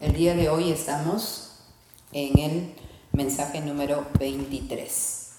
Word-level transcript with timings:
El 0.00 0.14
día 0.14 0.34
de 0.34 0.48
hoy 0.48 0.72
estamos 0.72 1.50
en 2.12 2.38
el 2.38 2.74
mensaje 3.12 3.60
número 3.60 4.06
23. 4.18 5.32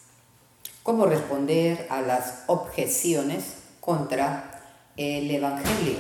¿Cómo 0.83 1.07
responder 1.07 1.87
a 1.89 2.01
las 2.01 2.43
objeciones 2.45 3.55
contra 3.79 4.61
el 4.97 5.31
Evangelio? 5.31 5.97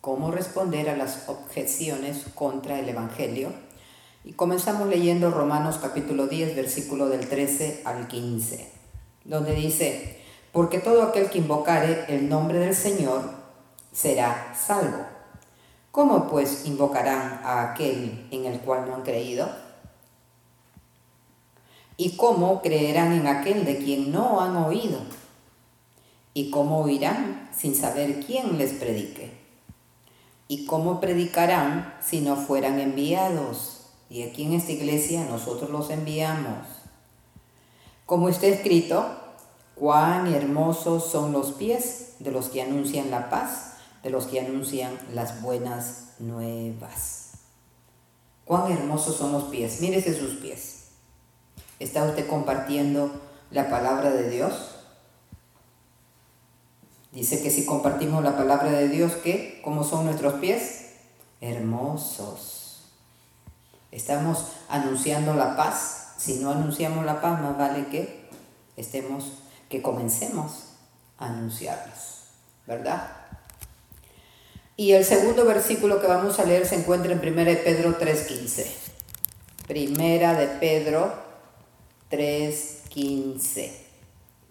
¿Cómo 0.00 0.32
responder 0.32 0.90
a 0.90 0.96
las 0.96 1.28
objeciones 1.28 2.24
contra 2.34 2.80
el 2.80 2.88
Evangelio? 2.88 3.52
Y 4.24 4.32
comenzamos 4.32 4.88
leyendo 4.88 5.30
Romanos 5.30 5.78
capítulo 5.80 6.26
10, 6.26 6.56
versículo 6.56 7.08
del 7.08 7.28
13 7.28 7.82
al 7.84 8.08
15, 8.08 8.68
donde 9.22 9.54
dice, 9.54 10.18
porque 10.50 10.80
todo 10.80 11.04
aquel 11.04 11.30
que 11.30 11.38
invocare 11.38 12.06
el 12.08 12.28
nombre 12.28 12.58
del 12.58 12.74
Señor 12.74 13.30
será 13.92 14.52
salvo. 14.56 15.13
¿Cómo 15.94 16.26
pues 16.26 16.66
invocarán 16.66 17.40
a 17.44 17.70
aquel 17.70 18.26
en 18.32 18.46
el 18.46 18.58
cual 18.58 18.84
no 18.84 18.96
han 18.96 19.02
creído? 19.02 19.48
¿Y 21.96 22.16
cómo 22.16 22.62
creerán 22.62 23.12
en 23.12 23.28
aquel 23.28 23.64
de 23.64 23.78
quien 23.78 24.10
no 24.10 24.40
han 24.40 24.56
oído? 24.56 24.98
¿Y 26.32 26.50
cómo 26.50 26.80
oirán 26.80 27.48
sin 27.56 27.76
saber 27.76 28.26
quién 28.26 28.58
les 28.58 28.72
predique? 28.72 29.38
¿Y 30.48 30.66
cómo 30.66 31.00
predicarán 31.00 31.94
si 32.04 32.22
no 32.22 32.34
fueran 32.34 32.80
enviados? 32.80 33.82
Y 34.10 34.24
aquí 34.24 34.46
en 34.46 34.54
esta 34.54 34.72
iglesia 34.72 35.24
nosotros 35.30 35.70
los 35.70 35.90
enviamos. 35.90 36.66
Como 38.04 38.28
está 38.28 38.48
escrito, 38.48 39.16
cuán 39.76 40.26
hermosos 40.26 41.08
son 41.08 41.30
los 41.30 41.52
pies 41.52 42.16
de 42.18 42.32
los 42.32 42.48
que 42.48 42.62
anuncian 42.62 43.12
la 43.12 43.30
paz 43.30 43.73
de 44.04 44.10
los 44.10 44.26
que 44.26 44.38
anuncian 44.38 44.96
las 45.12 45.40
buenas 45.40 46.12
nuevas. 46.18 47.30
Cuán 48.44 48.70
hermosos 48.70 49.16
son 49.16 49.32
los 49.32 49.44
pies. 49.44 49.80
Mírese 49.80 50.16
sus 50.16 50.34
pies. 50.34 50.88
¿Está 51.80 52.04
usted 52.04 52.28
compartiendo 52.28 53.10
la 53.50 53.70
palabra 53.70 54.10
de 54.10 54.28
Dios? 54.28 54.76
Dice 57.12 57.42
que 57.42 57.50
si 57.50 57.64
compartimos 57.64 58.22
la 58.22 58.36
palabra 58.36 58.70
de 58.70 58.88
Dios, 58.88 59.12
¿qué? 59.24 59.60
¿Cómo 59.64 59.82
son 59.84 60.04
nuestros 60.04 60.34
pies? 60.34 60.90
Hermosos. 61.40 62.90
Estamos 63.90 64.48
anunciando 64.68 65.32
la 65.34 65.56
paz. 65.56 66.14
Si 66.18 66.40
no 66.40 66.50
anunciamos 66.50 67.06
la 67.06 67.22
paz, 67.22 67.40
más 67.40 67.56
vale 67.56 67.86
que 67.86 68.28
estemos, 68.76 69.24
que 69.70 69.80
comencemos 69.80 70.64
a 71.16 71.26
anunciarlas. 71.26 72.24
¿Verdad? 72.66 73.23
Y 74.76 74.92
el 74.92 75.04
segundo 75.04 75.44
versículo 75.44 76.00
que 76.00 76.08
vamos 76.08 76.40
a 76.40 76.44
leer 76.44 76.66
se 76.66 76.74
encuentra 76.74 77.12
en 77.12 77.20
1 77.20 77.44
de 77.44 77.56
Pedro 77.56 77.98
3.15. 77.98 78.66
Primera 79.68 80.34
de 80.34 80.48
Pedro 80.48 81.14
3.15. 82.10 83.72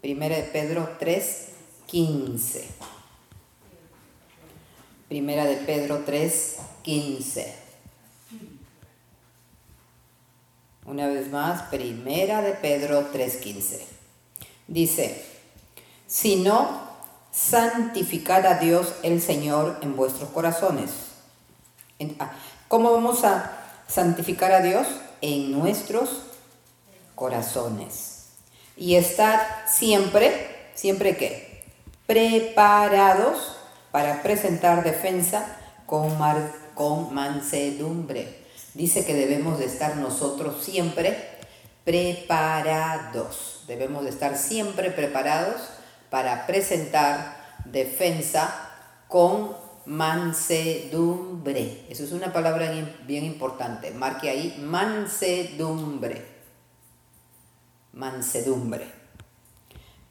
Primera 0.01 0.37
de 0.37 0.43
Pedro 0.43 0.89
3.15. 0.99 2.63
Primera 5.09 5.45
de 5.45 5.57
Pedro 5.57 6.05
3.15. 6.05 7.45
Una 10.85 11.07
vez 11.07 11.29
más, 11.29 11.63
Primera 11.63 12.41
de 12.41 12.53
Pedro 12.53 13.11
3.15. 13.13 13.81
Dice, 14.67 15.21
si 16.07 16.37
no 16.37 16.82
santificar 17.33 18.45
a 18.45 18.59
Dios 18.59 18.93
el 19.01 19.21
Señor 19.21 19.79
en 19.81 19.95
vuestros 19.95 20.29
corazones. 20.29 20.91
Ah, 22.19 22.31
¿Cómo 22.67 22.91
vamos 22.91 23.23
a 23.23 23.51
santificar 23.87 24.51
a 24.51 24.61
Dios? 24.61 24.87
En 25.21 25.51
nuestros 25.51 26.21
corazones. 27.15 28.27
Y 28.77 28.95
estar 28.95 29.65
siempre, 29.67 30.71
siempre 30.75 31.17
qué? 31.17 31.63
Preparados 32.05 33.57
para 33.91 34.21
presentar 34.21 34.83
defensa 34.83 35.45
con, 35.85 36.15
con 36.75 37.13
mansedumbre. 37.13 38.43
Dice 38.73 39.05
que 39.05 39.13
debemos 39.13 39.59
de 39.59 39.65
estar 39.65 39.95
nosotros 39.95 40.63
siempre 40.63 41.39
preparados. 41.83 43.63
Debemos 43.67 44.03
de 44.03 44.09
estar 44.09 44.37
siempre 44.37 44.91
preparados 44.91 45.61
para 46.13 46.45
presentar 46.45 47.57
defensa 47.65 48.69
con 49.07 49.55
mansedumbre. 49.87 51.87
Eso 51.89 52.03
es 52.03 52.11
una 52.11 52.31
palabra 52.31 52.71
bien 53.07 53.25
importante. 53.25 53.89
Marque 53.89 54.29
ahí 54.29 54.63
mansedumbre. 54.63 56.23
Mansedumbre. 57.93 58.85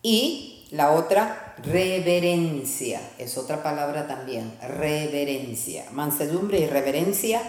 Y 0.02 0.66
la 0.72 0.90
otra, 0.90 1.54
reverencia. 1.62 3.00
Es 3.16 3.38
otra 3.38 3.62
palabra 3.62 4.08
también. 4.08 4.58
Reverencia. 4.60 5.84
Mansedumbre 5.92 6.58
y 6.58 6.66
reverencia 6.66 7.40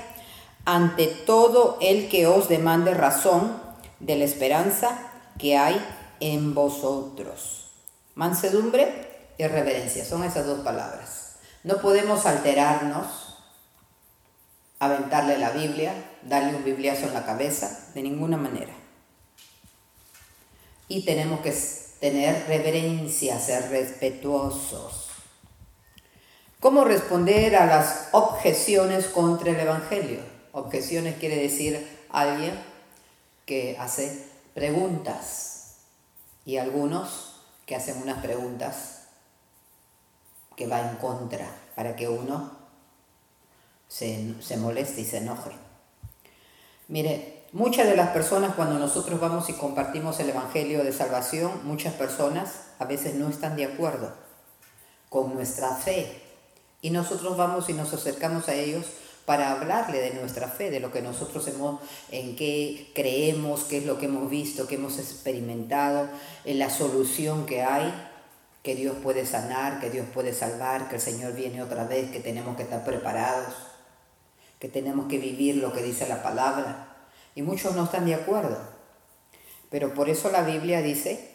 ante 0.63 1.07
todo 1.07 1.79
el 1.81 2.07
que 2.07 2.27
os 2.27 2.49
demande 2.49 2.93
razón 2.93 3.57
de 3.99 4.15
la 4.15 4.25
esperanza 4.25 5.11
que 5.39 5.57
hay 5.57 5.83
en 6.19 6.53
vosotros. 6.53 7.62
Mansedumbre 8.15 9.31
y 9.37 9.47
reverencia, 9.47 10.05
son 10.05 10.23
esas 10.23 10.45
dos 10.45 10.59
palabras. 10.59 11.35
No 11.63 11.77
podemos 11.77 12.25
alterarnos, 12.25 13.37
aventarle 14.79 15.37
la 15.37 15.51
Biblia, 15.51 15.93
darle 16.23 16.55
un 16.55 16.63
bibliazo 16.63 17.07
en 17.07 17.13
la 17.13 17.25
cabeza, 17.25 17.89
de 17.93 18.03
ninguna 18.03 18.37
manera. 18.37 18.73
Y 20.87 21.05
tenemos 21.05 21.39
que 21.39 21.53
tener 21.99 22.45
reverencia, 22.47 23.39
ser 23.39 23.69
respetuosos. 23.69 25.07
¿Cómo 26.59 26.83
responder 26.83 27.55
a 27.55 27.65
las 27.65 28.09
objeciones 28.11 29.07
contra 29.07 29.51
el 29.51 29.59
Evangelio? 29.59 30.19
Objeciones 30.51 31.15
quiere 31.17 31.37
decir 31.37 31.87
alguien 32.09 32.53
que 33.45 33.77
hace 33.79 34.25
preguntas 34.53 35.77
y 36.45 36.57
algunos 36.57 37.32
que 37.65 37.75
hacen 37.75 38.01
unas 38.01 38.21
preguntas 38.21 39.03
que 40.55 40.67
va 40.67 40.81
en 40.81 40.95
contra 40.97 41.47
para 41.75 41.95
que 41.95 42.07
uno 42.07 42.51
se, 43.87 44.35
se 44.41 44.57
moleste 44.57 45.01
y 45.01 45.05
se 45.05 45.17
enoje. 45.17 45.51
Mire, 46.87 47.45
muchas 47.53 47.87
de 47.87 47.95
las 47.95 48.09
personas 48.09 48.55
cuando 48.55 48.77
nosotros 48.77 49.19
vamos 49.19 49.49
y 49.49 49.53
compartimos 49.53 50.19
el 50.19 50.29
Evangelio 50.29 50.83
de 50.83 50.93
Salvación, 50.93 51.51
muchas 51.63 51.93
personas 51.93 52.67
a 52.79 52.85
veces 52.85 53.15
no 53.15 53.29
están 53.29 53.55
de 53.55 53.65
acuerdo 53.65 54.13
con 55.09 55.33
nuestra 55.33 55.75
fe. 55.75 56.21
Y 56.81 56.89
nosotros 56.89 57.37
vamos 57.37 57.69
y 57.69 57.73
nos 57.73 57.93
acercamos 57.93 58.49
a 58.49 58.55
ellos 58.55 58.85
para 59.25 59.51
hablarle 59.51 59.99
de 59.99 60.13
nuestra 60.13 60.47
fe, 60.49 60.69
de 60.69 60.79
lo 60.79 60.91
que 60.91 61.01
nosotros 61.01 61.47
hemos, 61.47 61.81
en 62.11 62.35
qué 62.35 62.91
creemos, 62.93 63.63
qué 63.63 63.77
es 63.77 63.85
lo 63.85 63.97
que 63.97 64.07
hemos 64.07 64.29
visto, 64.29 64.67
qué 64.67 64.75
hemos 64.75 64.99
experimentado, 64.99 66.09
en 66.43 66.59
la 66.59 66.69
solución 66.69 67.45
que 67.45 67.63
hay, 67.63 67.93
que 68.63 68.75
Dios 68.75 68.95
puede 69.01 69.25
sanar, 69.25 69.79
que 69.79 69.89
Dios 69.89 70.05
puede 70.13 70.33
salvar, 70.33 70.89
que 70.89 70.95
el 70.95 71.01
Señor 71.01 71.33
viene 71.33 71.61
otra 71.61 71.85
vez, 71.85 72.11
que 72.11 72.19
tenemos 72.19 72.55
que 72.57 72.63
estar 72.63 72.83
preparados, 72.83 73.53
que 74.59 74.69
tenemos 74.69 75.07
que 75.07 75.17
vivir 75.17 75.57
lo 75.57 75.73
que 75.73 75.83
dice 75.83 76.07
la 76.07 76.23
palabra. 76.23 76.95
Y 77.35 77.41
muchos 77.41 77.75
no 77.75 77.85
están 77.85 78.05
de 78.05 78.15
acuerdo. 78.15 78.57
Pero 79.69 79.93
por 79.93 80.09
eso 80.09 80.29
la 80.31 80.43
Biblia 80.43 80.81
dice 80.81 81.31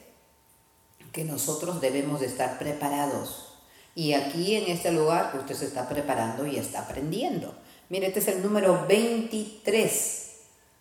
que 1.13 1.25
nosotros 1.25 1.81
debemos 1.81 2.21
de 2.21 2.27
estar 2.27 2.59
preparados. 2.59 3.49
Y 3.95 4.13
aquí 4.13 4.55
en 4.55 4.71
este 4.71 4.93
lugar 4.93 5.33
usted 5.37 5.55
se 5.55 5.67
está 5.67 5.89
preparando 5.89 6.47
y 6.47 6.57
está 6.57 6.83
aprendiendo. 6.83 7.55
Mire, 7.91 8.09
este 8.09 8.21
es 8.21 8.29
el 8.29 8.43
número 8.43 8.87
23 8.87 10.33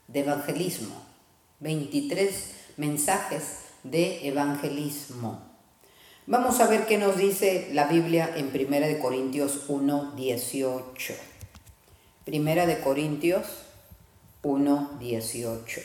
de 0.10 0.20
evangelismo. 0.20 0.94
23 1.62 2.52
mensajes 2.76 3.60
de 3.84 4.28
evangelismo. 4.28 5.42
Vamos 6.26 6.60
a 6.60 6.68
ver 6.68 6.86
qué 6.86 6.98
nos 6.98 7.18
dice 7.18 7.70
la 7.72 7.86
Biblia 7.86 8.30
en 8.36 8.48
1 8.48 9.00
Corintios 9.00 9.70
1, 9.70 10.16
18. 10.18 11.14
Primera 12.26 12.66
de 12.66 12.82
Corintios 12.82 13.48
1, 14.44 14.98
18. 15.00 15.82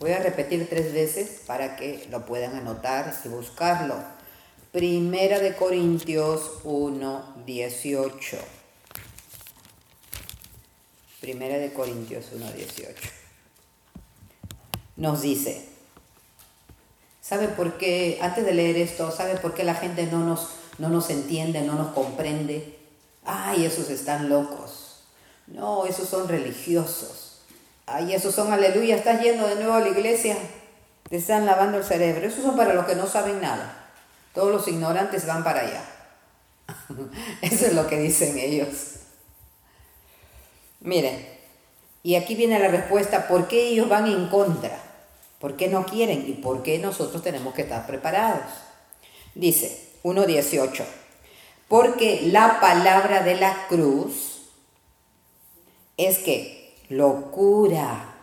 Voy 0.00 0.10
a 0.10 0.18
repetir 0.18 0.68
tres 0.68 0.92
veces 0.92 1.40
para 1.46 1.76
que 1.76 2.06
lo 2.10 2.26
puedan 2.26 2.56
anotar 2.56 3.14
y 3.24 3.28
buscarlo. 3.28 3.96
Primera 4.70 5.38
de 5.38 5.54
Corintios 5.56 6.60
1, 6.64 7.44
18. 7.46 8.61
Primera 11.22 11.56
de 11.56 11.72
Corintios 11.72 12.32
1.18. 12.34 12.94
Nos 14.96 15.22
dice, 15.22 15.64
¿sabe 17.20 17.46
por 17.46 17.78
qué, 17.78 18.18
antes 18.20 18.44
de 18.44 18.52
leer 18.52 18.76
esto, 18.76 19.12
¿sabe 19.12 19.36
por 19.36 19.54
qué 19.54 19.62
la 19.62 19.76
gente 19.76 20.06
no 20.06 20.18
nos, 20.18 20.48
no 20.78 20.88
nos 20.88 21.10
entiende, 21.10 21.62
no 21.62 21.74
nos 21.74 21.92
comprende? 21.92 22.76
Ay, 23.24 23.64
esos 23.64 23.88
están 23.88 24.28
locos. 24.28 25.04
No, 25.46 25.86
esos 25.86 26.08
son 26.08 26.26
religiosos. 26.26 27.42
Ay, 27.86 28.14
esos 28.14 28.34
son 28.34 28.52
aleluya, 28.52 28.96
estás 28.96 29.22
yendo 29.22 29.46
de 29.46 29.54
nuevo 29.54 29.74
a 29.74 29.80
la 29.80 29.90
iglesia. 29.90 30.36
Te 31.08 31.18
están 31.18 31.46
lavando 31.46 31.78
el 31.78 31.84
cerebro. 31.84 32.26
Esos 32.26 32.42
son 32.42 32.56
para 32.56 32.74
los 32.74 32.84
que 32.84 32.96
no 32.96 33.06
saben 33.06 33.40
nada. 33.40 33.92
Todos 34.34 34.50
los 34.50 34.66
ignorantes 34.66 35.24
van 35.24 35.44
para 35.44 35.60
allá. 35.60 35.84
Eso 37.42 37.66
es 37.66 37.74
lo 37.74 37.86
que 37.86 38.00
dicen 38.00 38.36
ellos. 38.40 38.91
Miren, 40.82 41.24
y 42.02 42.16
aquí 42.16 42.34
viene 42.34 42.58
la 42.58 42.68
respuesta, 42.68 43.28
¿por 43.28 43.46
qué 43.46 43.68
ellos 43.68 43.88
van 43.88 44.06
en 44.06 44.28
contra? 44.28 44.76
¿Por 45.38 45.56
qué 45.56 45.68
no 45.68 45.86
quieren? 45.86 46.28
¿Y 46.28 46.32
por 46.32 46.62
qué 46.62 46.78
nosotros 46.78 47.22
tenemos 47.22 47.54
que 47.54 47.62
estar 47.62 47.86
preparados? 47.86 48.42
Dice 49.34 49.88
1.18, 50.02 50.84
porque 51.68 52.22
la 52.26 52.60
palabra 52.60 53.22
de 53.22 53.36
la 53.36 53.66
cruz 53.68 54.42
es 55.96 56.18
que 56.18 56.74
locura 56.88 58.14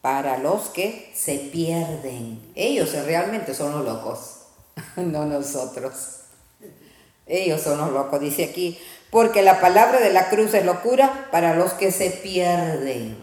para 0.00 0.38
los 0.38 0.68
que 0.68 1.10
se 1.14 1.36
pierden. 1.38 2.40
Ellos 2.54 2.92
realmente 3.04 3.54
son 3.54 3.72
los 3.72 3.84
locos, 3.84 4.42
no 4.96 5.26
nosotros. 5.26 6.20
Ellos 7.26 7.60
son 7.60 7.78
los 7.78 7.90
locos, 7.90 8.20
dice 8.20 8.44
aquí, 8.44 8.78
porque 9.10 9.42
la 9.42 9.60
palabra 9.60 10.00
de 10.00 10.12
la 10.12 10.28
cruz 10.28 10.54
es 10.54 10.64
locura 10.64 11.28
para 11.30 11.54
los 11.54 11.72
que 11.72 11.90
se 11.90 12.10
pierden. 12.10 13.16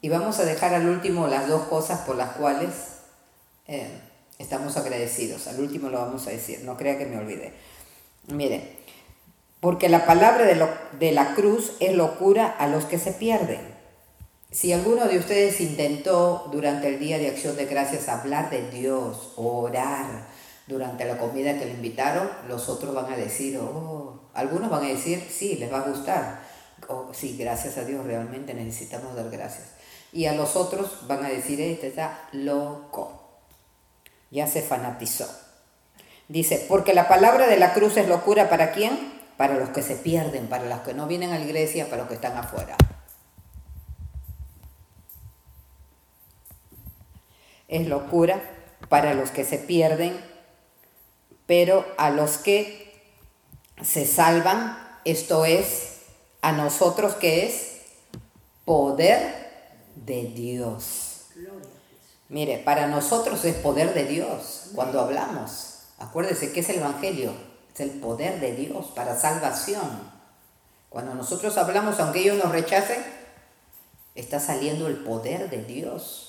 Y 0.00 0.08
vamos 0.08 0.38
a 0.38 0.44
dejar 0.44 0.74
al 0.74 0.88
último 0.88 1.26
las 1.26 1.48
dos 1.48 1.66
cosas 1.66 2.00
por 2.00 2.16
las 2.16 2.32
cuales 2.36 2.70
eh, 3.66 3.88
estamos 4.38 4.76
agradecidos. 4.76 5.48
Al 5.48 5.58
último 5.60 5.88
lo 5.88 5.98
vamos 5.98 6.26
a 6.26 6.30
decir, 6.30 6.60
no 6.62 6.76
crea 6.76 6.98
que 6.98 7.06
me 7.06 7.18
olvide. 7.18 7.52
Mire, 8.28 8.76
porque 9.60 9.88
la 9.88 10.06
palabra 10.06 10.44
de, 10.44 10.68
de 10.98 11.12
la 11.12 11.34
cruz 11.34 11.72
es 11.80 11.96
locura 11.96 12.46
a 12.46 12.68
los 12.68 12.84
que 12.84 12.98
se 12.98 13.12
pierden. 13.12 13.76
Si 14.50 14.72
alguno 14.72 15.06
de 15.08 15.18
ustedes 15.18 15.60
intentó 15.60 16.48
durante 16.52 16.88
el 16.88 17.00
día 17.00 17.18
de 17.18 17.28
acción 17.28 17.56
de 17.56 17.66
gracias 17.66 18.08
hablar 18.08 18.50
de 18.50 18.70
Dios, 18.70 19.32
orar, 19.36 20.27
durante 20.68 21.06
la 21.06 21.16
comida 21.16 21.58
que 21.58 21.64
le 21.64 21.72
invitaron, 21.72 22.28
los 22.46 22.68
otros 22.68 22.94
van 22.94 23.10
a 23.10 23.16
decir, 23.16 23.58
oh, 23.58 24.20
algunos 24.34 24.70
van 24.70 24.84
a 24.84 24.88
decir, 24.88 25.26
sí, 25.30 25.56
les 25.56 25.72
va 25.72 25.78
a 25.78 25.88
gustar. 25.88 26.40
Oh, 26.88 27.08
sí, 27.12 27.36
gracias 27.38 27.78
a 27.78 27.84
Dios, 27.84 28.04
realmente 28.04 28.52
necesitamos 28.52 29.16
dar 29.16 29.30
gracias. 29.30 29.72
Y 30.12 30.26
a 30.26 30.34
los 30.34 30.56
otros 30.56 31.06
van 31.08 31.24
a 31.24 31.28
decir, 31.28 31.60
este 31.60 31.88
está 31.88 32.28
loco. 32.32 33.40
Ya 34.30 34.46
se 34.46 34.60
fanatizó. 34.60 35.26
Dice, 36.28 36.66
porque 36.68 36.92
la 36.92 37.08
palabra 37.08 37.46
de 37.46 37.56
la 37.56 37.72
cruz 37.72 37.96
es 37.96 38.06
locura 38.06 38.50
para 38.50 38.72
quién? 38.72 39.18
Para 39.38 39.54
los 39.54 39.70
que 39.70 39.82
se 39.82 39.96
pierden, 39.96 40.48
para 40.48 40.66
los 40.66 40.80
que 40.80 40.92
no 40.92 41.06
vienen 41.06 41.32
a 41.32 41.38
la 41.38 41.44
iglesia, 41.44 41.86
para 41.86 41.98
los 41.98 42.08
que 42.08 42.14
están 42.14 42.36
afuera. 42.36 42.76
Es 47.68 47.86
locura 47.86 48.40
para 48.88 49.14
los 49.14 49.30
que 49.30 49.44
se 49.44 49.58
pierden 49.58 50.27
pero 51.48 51.86
a 51.96 52.10
los 52.10 52.36
que 52.36 52.92
se 53.82 54.06
salvan, 54.06 54.78
esto 55.06 55.46
es, 55.46 56.00
a 56.42 56.52
nosotros 56.52 57.14
que 57.14 57.46
es 57.46 57.78
poder 58.66 59.72
de 59.96 60.24
Dios. 60.24 61.28
Mire, 62.28 62.58
para 62.58 62.86
nosotros 62.86 63.46
es 63.46 63.54
poder 63.56 63.94
de 63.94 64.04
Dios 64.04 64.72
cuando 64.74 65.00
hablamos. 65.00 65.84
Acuérdese 65.98 66.52
que 66.52 66.60
es 66.60 66.68
el 66.68 66.80
Evangelio, 66.80 67.32
es 67.72 67.80
el 67.80 67.92
poder 67.92 68.40
de 68.40 68.54
Dios 68.54 68.88
para 68.94 69.18
salvación. 69.18 69.88
Cuando 70.90 71.14
nosotros 71.14 71.56
hablamos, 71.56 71.98
aunque 71.98 72.20
ellos 72.20 72.36
nos 72.36 72.52
rechacen, 72.52 73.02
está 74.14 74.38
saliendo 74.38 74.86
el 74.86 74.98
poder 74.98 75.48
de 75.48 75.64
Dios. 75.64 76.27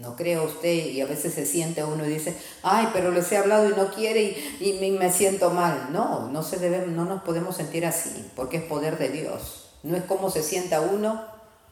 No 0.00 0.16
crea 0.16 0.40
usted 0.42 0.86
y 0.86 1.00
a 1.00 1.06
veces 1.06 1.34
se 1.34 1.44
siente 1.44 1.84
uno 1.84 2.06
y 2.06 2.08
dice, 2.08 2.34
ay, 2.62 2.88
pero 2.92 3.10
les 3.10 3.30
he 3.32 3.36
hablado 3.36 3.68
y 3.68 3.74
no 3.74 3.92
quiere 3.92 4.22
y, 4.58 4.78
y 4.80 4.90
me 4.92 5.12
siento 5.12 5.50
mal. 5.50 5.88
No, 5.92 6.28
no, 6.30 6.42
se 6.42 6.56
debe, 6.56 6.86
no 6.86 7.04
nos 7.04 7.22
podemos 7.22 7.56
sentir 7.56 7.84
así, 7.84 8.30
porque 8.34 8.58
es 8.58 8.62
poder 8.62 8.98
de 8.98 9.10
Dios. 9.10 9.70
No 9.82 9.96
es 9.96 10.04
como 10.04 10.30
se 10.30 10.42
sienta 10.42 10.80
uno, 10.80 11.22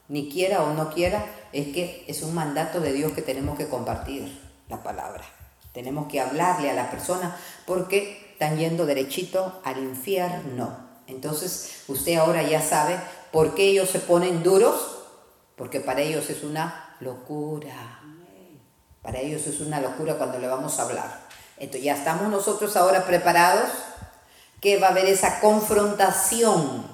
ni 0.08 0.30
quiera 0.30 0.62
o 0.62 0.74
no 0.74 0.92
quiera, 0.92 1.24
es 1.52 1.68
que 1.68 2.04
es 2.06 2.22
un 2.22 2.34
mandato 2.34 2.80
de 2.80 2.92
Dios 2.92 3.12
que 3.12 3.22
tenemos 3.22 3.56
que 3.56 3.68
compartir 3.68 4.38
la 4.68 4.82
palabra. 4.82 5.24
Tenemos 5.72 6.08
que 6.08 6.20
hablarle 6.20 6.70
a 6.70 6.74
las 6.74 6.88
personas 6.88 7.34
porque 7.66 8.28
están 8.32 8.58
yendo 8.58 8.84
derechito 8.84 9.60
al 9.64 9.78
infierno. 9.78 10.76
Entonces 11.06 11.84
usted 11.88 12.16
ahora 12.16 12.42
ya 12.42 12.60
sabe 12.60 12.98
por 13.32 13.54
qué 13.54 13.70
ellos 13.70 13.88
se 13.88 14.00
ponen 14.00 14.42
duros, 14.42 14.98
porque 15.56 15.80
para 15.80 16.02
ellos 16.02 16.28
es 16.30 16.42
una 16.42 16.96
locura. 17.00 17.97
Para 19.02 19.20
ellos 19.20 19.46
es 19.46 19.60
una 19.60 19.80
locura 19.80 20.14
cuando 20.14 20.38
le 20.38 20.48
vamos 20.48 20.78
a 20.78 20.82
hablar. 20.82 21.28
Entonces 21.56 21.82
ya 21.82 21.94
estamos 21.94 22.30
nosotros 22.30 22.76
ahora 22.76 23.04
preparados 23.04 23.70
que 24.60 24.78
va 24.78 24.88
a 24.88 24.90
haber 24.90 25.06
esa 25.06 25.40
confrontación. 25.40 26.86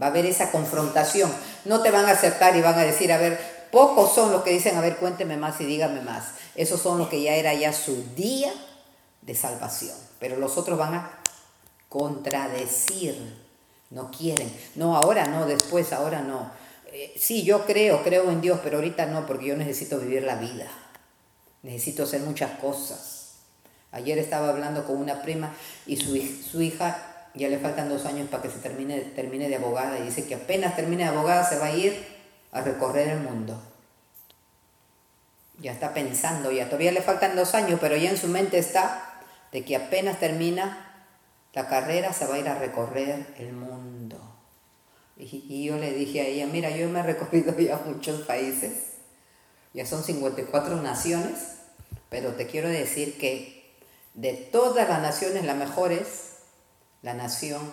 Va 0.00 0.06
a 0.06 0.10
haber 0.10 0.26
esa 0.26 0.50
confrontación. 0.50 1.32
No 1.64 1.82
te 1.82 1.90
van 1.90 2.06
a 2.06 2.12
aceptar 2.12 2.56
y 2.56 2.62
van 2.62 2.78
a 2.78 2.82
decir, 2.82 3.12
a 3.12 3.18
ver, 3.18 3.38
pocos 3.70 4.14
son 4.14 4.32
los 4.32 4.42
que 4.42 4.50
dicen, 4.50 4.76
a 4.76 4.80
ver, 4.80 4.96
cuénteme 4.96 5.36
más 5.36 5.60
y 5.60 5.64
dígame 5.64 6.00
más. 6.00 6.32
Esos 6.54 6.80
son 6.80 6.98
los 6.98 7.08
que 7.08 7.22
ya 7.22 7.34
era 7.34 7.54
ya 7.54 7.72
su 7.72 8.04
día 8.14 8.52
de 9.20 9.34
salvación. 9.34 9.96
Pero 10.18 10.36
los 10.36 10.56
otros 10.56 10.78
van 10.78 10.94
a 10.94 11.10
contradecir. 11.88 13.42
No 13.90 14.10
quieren. 14.10 14.54
No, 14.74 14.96
ahora 14.96 15.26
no, 15.26 15.46
después, 15.46 15.92
ahora 15.92 16.22
no. 16.22 16.50
Eh, 16.86 17.14
sí, 17.18 17.42
yo 17.42 17.64
creo, 17.66 18.02
creo 18.02 18.30
en 18.30 18.40
Dios, 18.40 18.60
pero 18.62 18.78
ahorita 18.78 19.06
no, 19.06 19.26
porque 19.26 19.46
yo 19.46 19.56
necesito 19.56 19.98
vivir 19.98 20.22
la 20.22 20.36
vida 20.36 20.70
necesito 21.62 22.02
hacer 22.04 22.20
muchas 22.20 22.58
cosas. 22.58 23.34
Ayer 23.92 24.18
estaba 24.18 24.48
hablando 24.48 24.84
con 24.86 24.96
una 24.96 25.22
prima 25.22 25.52
y 25.86 25.96
su, 25.96 26.16
su 26.16 26.62
hija 26.62 27.28
ya 27.34 27.48
le 27.48 27.58
faltan 27.58 27.88
dos 27.88 28.04
años 28.04 28.28
para 28.28 28.42
que 28.42 28.50
se 28.50 28.58
termine, 28.58 29.00
termine 29.00 29.48
de 29.48 29.56
abogada 29.56 29.98
y 29.98 30.02
dice 30.02 30.26
que 30.26 30.34
apenas 30.34 30.76
termine 30.76 31.04
de 31.04 31.10
abogada 31.10 31.44
se 31.44 31.58
va 31.58 31.66
a 31.66 31.76
ir 31.76 31.94
a 32.52 32.60
recorrer 32.60 33.08
el 33.08 33.20
mundo. 33.20 33.60
Ya 35.58 35.72
está 35.72 35.94
pensando, 35.94 36.50
ya 36.50 36.66
todavía 36.66 36.92
le 36.92 37.02
faltan 37.02 37.36
dos 37.36 37.54
años, 37.54 37.78
pero 37.80 37.96
ya 37.96 38.10
en 38.10 38.16
su 38.16 38.28
mente 38.28 38.58
está 38.58 39.20
de 39.52 39.64
que 39.64 39.76
apenas 39.76 40.18
termina 40.18 40.88
la 41.52 41.68
carrera 41.68 42.12
se 42.14 42.26
va 42.26 42.36
a 42.36 42.38
ir 42.38 42.48
a 42.48 42.58
recorrer 42.58 43.26
el 43.38 43.52
mundo. 43.52 44.18
Y, 45.18 45.44
y 45.48 45.64
yo 45.64 45.76
le 45.76 45.92
dije 45.92 46.22
a 46.22 46.24
ella, 46.24 46.46
mira, 46.46 46.70
yo 46.70 46.88
me 46.88 47.00
he 47.00 47.02
recorrido 47.02 47.56
ya 47.58 47.78
muchos 47.84 48.22
países 48.22 48.91
ya 49.74 49.86
son 49.86 50.02
54 50.02 50.82
naciones, 50.82 51.38
pero 52.10 52.32
te 52.32 52.46
quiero 52.46 52.68
decir 52.68 53.18
que 53.18 53.74
de 54.14 54.34
todas 54.34 54.88
las 54.88 55.00
naciones 55.00 55.44
la 55.44 55.54
mejor 55.54 55.92
es 55.92 56.32
la 57.02 57.14
nación 57.14 57.72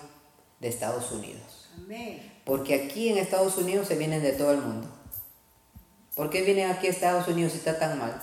de 0.59 0.69
Estados 0.69 1.11
Unidos. 1.11 1.69
Porque 2.45 2.75
aquí 2.75 3.09
en 3.09 3.17
Estados 3.17 3.57
Unidos 3.57 3.87
se 3.87 3.95
vienen 3.95 4.21
de 4.21 4.33
todo 4.33 4.51
el 4.51 4.61
mundo. 4.61 4.87
¿Por 6.15 6.29
qué 6.29 6.41
vienen 6.41 6.69
aquí 6.69 6.87
a 6.87 6.89
Estados 6.89 7.27
Unidos 7.27 7.53
si 7.53 7.59
está 7.59 7.79
tan 7.79 7.97
mal? 7.97 8.21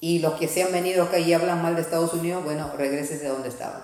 Y 0.00 0.18
los 0.18 0.34
que 0.34 0.48
se 0.48 0.62
han 0.62 0.72
venido 0.72 1.04
acá 1.04 1.18
y 1.18 1.32
hablan 1.32 1.62
mal 1.62 1.76
de 1.76 1.82
Estados 1.82 2.12
Unidos, 2.12 2.44
bueno, 2.44 2.72
regreses 2.76 3.22
de 3.22 3.28
donde 3.28 3.48
estaban. 3.48 3.82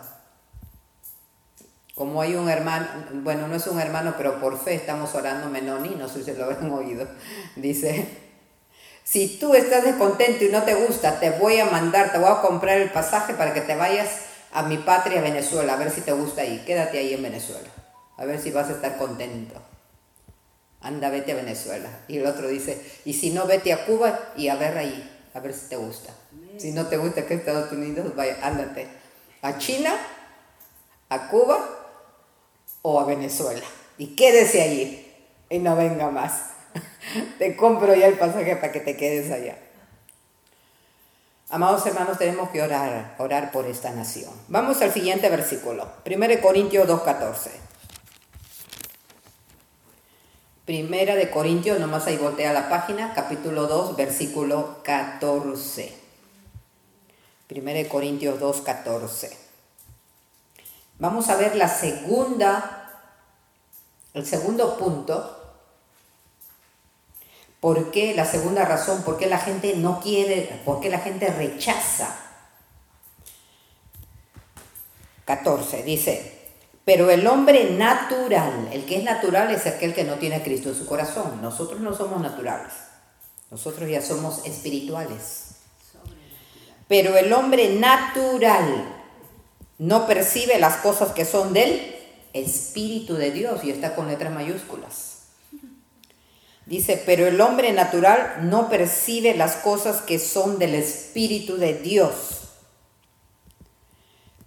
Como 2.01 2.23
hay 2.23 2.35
un 2.35 2.49
hermano, 2.49 2.87
bueno, 3.13 3.47
no 3.47 3.57
es 3.57 3.67
un 3.67 3.79
hermano, 3.79 4.15
pero 4.17 4.41
por 4.41 4.59
fe 4.59 4.75
estamos 4.75 5.15
orando 5.15 5.51
Menoni, 5.51 5.97
no 5.97 6.09
sé 6.09 6.25
si 6.25 6.33
lo 6.33 6.45
habrán 6.45 6.73
oído, 6.73 7.07
dice, 7.57 8.09
si 9.05 9.37
tú 9.39 9.53
estás 9.53 9.85
descontento 9.85 10.47
y 10.47 10.49
no 10.49 10.63
te 10.63 10.73
gusta, 10.73 11.21
te 11.21 11.29
voy 11.29 11.61
a 11.61 11.67
mandar, 11.67 12.11
te 12.11 12.17
voy 12.17 12.31
a 12.31 12.41
comprar 12.41 12.79
el 12.79 12.89
pasaje 12.89 13.35
para 13.35 13.53
que 13.53 13.61
te 13.61 13.77
vayas 13.77 14.09
a 14.51 14.63
mi 14.63 14.79
patria, 14.79 15.21
Venezuela, 15.21 15.75
a 15.75 15.77
ver 15.77 15.91
si 15.91 16.01
te 16.01 16.13
gusta 16.13 16.41
ahí, 16.41 16.65
quédate 16.67 16.97
ahí 16.97 17.13
en 17.13 17.23
Venezuela, 17.23 17.69
a 18.17 18.25
ver 18.25 18.41
si 18.41 18.51
vas 18.51 18.71
a 18.71 18.73
estar 18.73 18.97
contento. 18.97 19.61
Anda, 20.81 21.11
vete 21.11 21.33
a 21.33 21.35
Venezuela. 21.35 21.91
Y 22.09 22.17
el 22.17 22.25
otro 22.25 22.49
dice, 22.49 22.83
y 23.05 23.13
si 23.13 23.29
no, 23.29 23.45
vete 23.45 23.75
a 23.75 23.85
Cuba 23.85 24.19
y 24.39 24.49
a 24.49 24.57
ver 24.57 24.79
ahí, 24.79 25.29
a 25.35 25.41
ver 25.41 25.53
si 25.53 25.69
te 25.69 25.77
gusta. 25.77 26.15
Si 26.57 26.73
no 26.73 26.87
te 26.87 26.97
gusta 26.97 27.27
que 27.27 27.35
Estados 27.35 27.71
Unidos, 27.71 28.17
vaya, 28.17 28.39
ándate. 28.41 28.89
A 29.43 29.59
China, 29.59 29.95
a 31.11 31.29
Cuba 31.29 31.77
o 32.83 33.01
a 33.01 33.05
Venezuela. 33.05 33.65
Y 33.99 34.15
quédese 34.17 34.63
allí 34.63 35.07
y 35.49 35.59
no 35.59 35.77
venga 35.77 36.11
más. 36.11 36.51
te 37.39 37.57
compro 37.57 37.95
ya 37.95 38.07
el 38.07 38.19
pasaje 38.19 38.57
para 38.57 38.73
que 38.73 38.81
te 38.81 38.97
quedes 38.97 39.31
allá. 39.31 39.57
Amados 41.49 41.85
hermanos, 41.85 42.17
tenemos 42.17 42.51
que 42.51 42.63
orar, 42.63 43.17
orar 43.19 43.51
por 43.51 43.67
esta 43.67 43.91
nación. 43.91 44.31
Vamos 44.47 44.81
al 44.83 44.93
siguiente 44.93 45.29
versículo, 45.29 45.89
1 46.07 46.41
Corintios 46.41 46.89
2.14. 46.89 47.51
Primera 50.65 51.17
de 51.17 51.31
Corintios, 51.31 51.81
nomás 51.81 52.07
ahí 52.07 52.17
voltea 52.17 52.53
la 52.53 52.69
página, 52.69 53.13
capítulo 53.13 53.67
2, 53.67 53.97
versículo 53.97 54.79
14. 54.85 55.93
Primera 57.49 57.81
de 57.81 57.89
Corintios 57.89 58.39
2, 58.39 58.61
14. 58.61 59.50
Vamos 61.01 61.31
a 61.31 61.37
ver 61.37 61.57
la 61.57 61.69
segunda, 61.69 62.91
el 64.13 64.27
segundo 64.27 64.77
punto. 64.77 65.39
¿Por 67.59 67.91
qué? 67.91 68.15
La 68.15 68.27
segunda 68.27 68.67
razón, 68.67 69.03
¿por 69.03 69.17
qué 69.17 69.27
la 69.27 69.39
gente 69.39 69.75
no 69.77 70.01
quiere, 70.01 70.61
por 70.67 70.81
qué 70.81 70.91
la 70.91 70.99
gente 70.99 71.29
rechaza? 71.29 72.15
14, 75.25 75.83
dice, 75.85 76.39
pero 76.85 77.09
el 77.09 77.27
hombre 77.27 77.71
natural, 77.71 78.69
el 78.71 78.85
que 78.85 78.99
es 78.99 79.05
natural 79.05 79.51
es 79.53 79.67
aquel 79.67 79.95
que 79.95 80.05
no 80.05 80.17
tiene 80.17 80.37
a 80.37 80.43
Cristo 80.43 80.69
en 80.69 80.75
su 80.75 80.85
corazón. 80.85 81.41
Nosotros 81.41 81.81
no 81.81 81.95
somos 81.95 82.21
naturales, 82.21 82.73
nosotros 83.51 83.89
ya 83.89 84.03
somos 84.03 84.45
espirituales. 84.45 85.47
Pero 86.89 87.17
el 87.17 87.33
hombre 87.33 87.71
natural 87.79 89.00
no 89.81 90.07
percibe 90.07 90.59
las 90.59 90.77
cosas 90.77 91.13
que 91.13 91.25
son 91.25 91.55
del 91.55 91.97
Espíritu 92.35 93.15
de 93.15 93.33
Dios 93.33 93.65
y 93.65 93.71
está 93.71 93.97
con 93.97 94.07
letras 94.07 94.33
mayúsculas. 94.33 95.23
Dice, 96.67 97.03
pero 97.05 97.27
el 97.27 97.41
hombre 97.41 97.73
natural 97.73 98.49
no 98.51 98.69
percibe 98.69 99.35
las 99.35 99.57
cosas 99.57 100.03
que 100.03 100.19
son 100.19 100.59
del 100.59 100.75
Espíritu 100.75 101.57
de 101.57 101.75
Dios. 101.75 102.43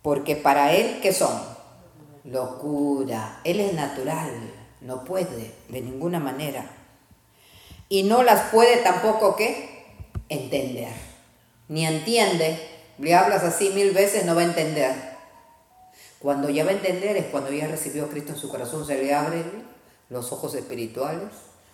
Porque 0.03 0.35
para 0.35 0.73
él, 0.73 0.99
¿qué 1.01 1.11
son? 1.11 1.53
locura. 2.23 3.41
Él 3.43 3.59
es 3.59 3.73
natural, 3.73 4.31
no 4.81 5.03
puede 5.03 5.51
de 5.69 5.81
ninguna 5.81 6.19
manera. 6.19 6.69
Y 7.89 8.03
no 8.03 8.23
las 8.23 8.51
puede 8.51 8.77
tampoco 8.77 9.35
¿qué? 9.35 9.85
entender. 10.29 10.93
Ni 11.67 11.85
entiende. 11.85 12.69
Le 12.99 13.15
hablas 13.15 13.43
así 13.43 13.71
mil 13.71 13.91
veces, 13.91 14.25
no 14.25 14.35
va 14.35 14.41
a 14.41 14.45
entender. 14.45 15.12
Cuando 16.23 16.49
ya 16.49 16.63
va 16.63 16.71
a 16.71 16.75
entender 16.75 17.17
es 17.17 17.25
cuando 17.25 17.51
ya 17.51 17.67
recibió 17.67 18.05
a 18.05 18.07
Cristo 18.07 18.31
en 18.31 18.39
su 18.39 18.47
corazón, 18.47 18.87
se 18.87 18.97
le 18.97 19.13
abren 19.13 19.43
los 20.09 20.31
ojos 20.31 20.55
espirituales, 20.55 21.27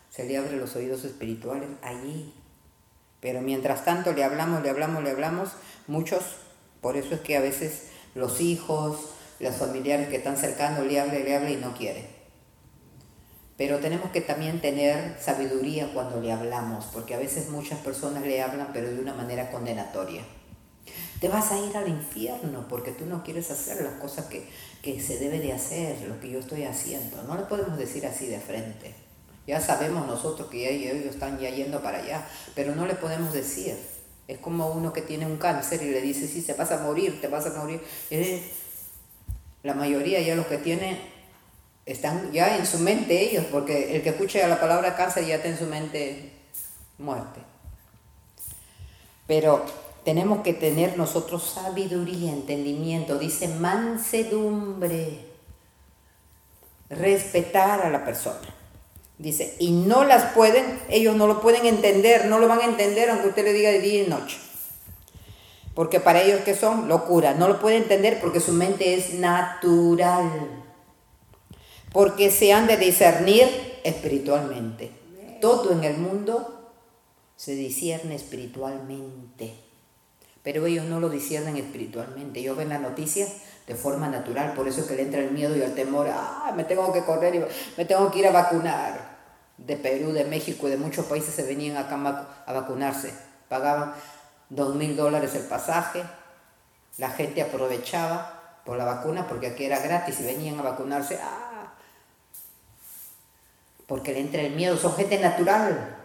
se 0.09 0.25
le 0.25 0.37
abren 0.37 0.59
los 0.59 0.75
oídos 0.75 1.03
espirituales 1.05 1.69
allí. 1.83 2.33
Pero 3.19 3.41
mientras 3.41 3.85
tanto 3.85 4.11
le 4.11 4.23
hablamos, 4.23 4.63
le 4.63 4.71
hablamos, 4.71 5.03
le 5.03 5.11
hablamos, 5.11 5.49
muchos, 5.85 6.23
por 6.81 6.97
eso 6.97 7.13
es 7.13 7.21
que 7.21 7.37
a 7.37 7.41
veces 7.41 7.89
los 8.15 8.41
hijos, 8.41 9.11
los 9.39 9.55
familiares 9.55 10.09
que 10.09 10.15
están 10.15 10.35
cercanos 10.35 10.83
le 10.87 10.99
habla, 10.99 11.19
le 11.19 11.35
habla 11.35 11.51
y 11.51 11.57
no 11.57 11.75
quiere. 11.75 12.09
Pero 13.55 13.77
tenemos 13.77 14.09
que 14.09 14.21
también 14.21 14.61
tener 14.61 15.15
sabiduría 15.21 15.93
cuando 15.93 16.19
le 16.21 16.31
hablamos, 16.31 16.85
porque 16.85 17.13
a 17.13 17.19
veces 17.19 17.49
muchas 17.49 17.77
personas 17.81 18.23
le 18.23 18.41
hablan, 18.41 18.71
pero 18.73 18.89
de 18.89 18.99
una 18.99 19.13
manera 19.13 19.51
condenatoria. 19.51 20.23
Te 21.19 21.27
vas 21.27 21.51
a 21.51 21.59
ir 21.59 21.75
al 21.75 21.89
infierno 21.89 22.65
porque 22.69 22.91
tú 22.91 23.05
no 23.05 23.23
quieres 23.23 23.51
hacer 23.51 23.81
las 23.81 23.93
cosas 23.93 24.25
que, 24.27 24.47
que 24.81 25.01
se 25.01 25.17
debe 25.17 25.39
de 25.39 25.51
hacer, 25.51 26.01
lo 26.07 26.19
que 26.19 26.29
yo 26.29 26.39
estoy 26.39 26.63
haciendo. 26.63 27.21
No 27.23 27.35
le 27.35 27.43
podemos 27.43 27.77
decir 27.77 28.05
así 28.05 28.27
de 28.27 28.39
frente. 28.39 28.95
Ya 29.45 29.59
sabemos 29.59 30.05
nosotros 30.07 30.47
que 30.49 30.61
ya 30.61 30.69
ellos 30.69 31.13
están 31.13 31.39
ya 31.39 31.49
yendo 31.49 31.81
para 31.81 31.97
allá, 31.97 32.25
pero 32.55 32.75
no 32.75 32.85
le 32.85 32.95
podemos 32.95 33.33
decir. 33.33 33.75
Es 34.27 34.37
como 34.37 34.69
uno 34.69 34.93
que 34.93 35.01
tiene 35.01 35.25
un 35.25 35.37
cáncer 35.37 35.81
y 35.81 35.89
le 35.89 36.01
dice, 36.01 36.27
sí, 36.27 36.41
se 36.41 36.53
vas 36.53 36.71
a 36.71 36.83
morir, 36.83 37.19
te 37.19 37.27
vas 37.27 37.47
a 37.47 37.59
morir. 37.59 37.81
La 39.63 39.73
mayoría 39.73 40.21
ya 40.21 40.35
los 40.35 40.45
que 40.45 40.59
tienen 40.59 40.99
están 41.85 42.31
ya 42.31 42.57
en 42.57 42.65
su 42.67 42.77
mente 42.77 43.19
ellos, 43.19 43.45
porque 43.51 43.95
el 43.95 44.03
que 44.03 44.09
escucha 44.09 44.47
la 44.47 44.59
palabra 44.59 44.95
cáncer 44.95 45.25
ya 45.25 45.37
está 45.37 45.47
en 45.47 45.57
su 45.57 45.65
mente 45.65 46.31
muerte. 46.99 47.41
Pero 49.25 49.65
tenemos 50.03 50.39
que 50.41 50.53
tener 50.53 50.97
nosotros 50.97 51.43
sabiduría, 51.43 52.31
entendimiento, 52.31 53.17
dice 53.17 53.47
mansedumbre, 53.47 55.19
respetar 56.89 57.81
a 57.81 57.89
la 57.89 58.05
persona. 58.05 58.55
Dice, 59.17 59.55
y 59.59 59.71
no 59.71 60.05
las 60.05 60.33
pueden, 60.33 60.79
ellos 60.89 61.15
no 61.15 61.27
lo 61.27 61.41
pueden 61.41 61.65
entender, 61.65 62.25
no 62.25 62.39
lo 62.39 62.47
van 62.47 62.61
a 62.61 62.65
entender 62.65 63.09
aunque 63.09 63.27
usted 63.27 63.43
le 63.43 63.53
diga 63.53 63.69
de 63.69 63.81
día 63.81 64.03
y 64.03 64.07
noche. 64.07 64.37
Porque 65.75 65.99
para 65.99 66.21
ellos 66.21 66.41
que 66.41 66.55
son 66.55 66.87
locura, 66.87 67.33
no 67.33 67.47
lo 67.47 67.59
pueden 67.59 67.83
entender 67.83 68.19
porque 68.21 68.39
su 68.39 68.53
mente 68.53 68.95
es 68.95 69.13
natural, 69.13 70.31
porque 71.91 72.31
se 72.31 72.53
han 72.53 72.67
de 72.67 72.77
discernir 72.77 73.47
espiritualmente. 73.83 74.91
Todo 75.41 75.71
en 75.71 75.83
el 75.83 75.97
mundo 75.97 76.71
se 77.35 77.55
discierne 77.55 78.15
espiritualmente, 78.15 79.53
pero 80.43 80.65
ellos 80.65 80.85
no 80.85 80.99
lo 80.99 81.09
disciernen 81.09 81.57
espiritualmente. 81.57 82.39
Ellos 82.39 82.57
ven 82.57 82.69
las 82.69 82.81
noticias 82.81 83.29
de 83.67 83.75
forma 83.75 84.07
natural, 84.07 84.53
por 84.53 84.67
eso 84.67 84.81
es 84.81 84.87
que 84.87 84.95
le 84.95 85.03
entra 85.03 85.19
el 85.19 85.31
miedo 85.31 85.55
y 85.55 85.61
el 85.61 85.75
temor, 85.75 86.07
ah, 86.11 86.51
me 86.55 86.63
tengo 86.63 86.91
que 86.91 87.03
correr 87.03 87.35
y 87.35 87.43
me 87.77 87.85
tengo 87.85 88.09
que 88.09 88.19
ir 88.19 88.27
a 88.27 88.31
vacunar. 88.31 89.19
De 89.57 89.75
Perú, 89.75 90.13
de 90.13 90.23
México 90.23 90.67
y 90.67 90.71
de 90.71 90.77
muchos 90.77 91.05
países 91.05 91.35
se 91.35 91.43
venían 91.43 91.75
acá 91.75 92.25
a 92.45 92.53
vacunarse, 92.53 93.13
pagaban 93.49 93.93
dos 94.49 94.73
mil 94.75 94.95
dólares 94.95 95.35
el 95.35 95.43
pasaje, 95.43 96.01
la 96.97 97.09
gente 97.09 97.41
aprovechaba 97.41 98.61
por 98.65 98.77
la 98.77 98.85
vacuna 98.85 99.27
porque 99.27 99.47
aquí 99.47 99.65
era 99.65 99.79
gratis 99.79 100.19
y 100.21 100.23
venían 100.23 100.57
a 100.59 100.63
vacunarse, 100.63 101.19
¡ah! 101.21 101.73
porque 103.85 104.13
le 104.13 104.21
entra 104.21 104.41
el 104.41 104.55
miedo, 104.55 104.77
son 104.77 104.95
gente 104.95 105.19
natural, 105.19 105.97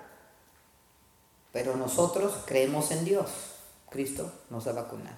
pero 1.52 1.76
nosotros 1.76 2.42
creemos 2.46 2.90
en 2.90 3.04
Dios, 3.04 3.53
Cristo 3.90 4.32
nos 4.50 4.66
ha 4.66 4.72
vacunado, 4.72 5.16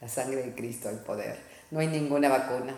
la 0.00 0.08
sangre 0.08 0.42
de 0.42 0.54
Cristo, 0.54 0.88
el 0.88 0.98
poder, 0.98 1.38
no 1.70 1.80
hay 1.80 1.88
ninguna 1.88 2.28
vacuna. 2.28 2.74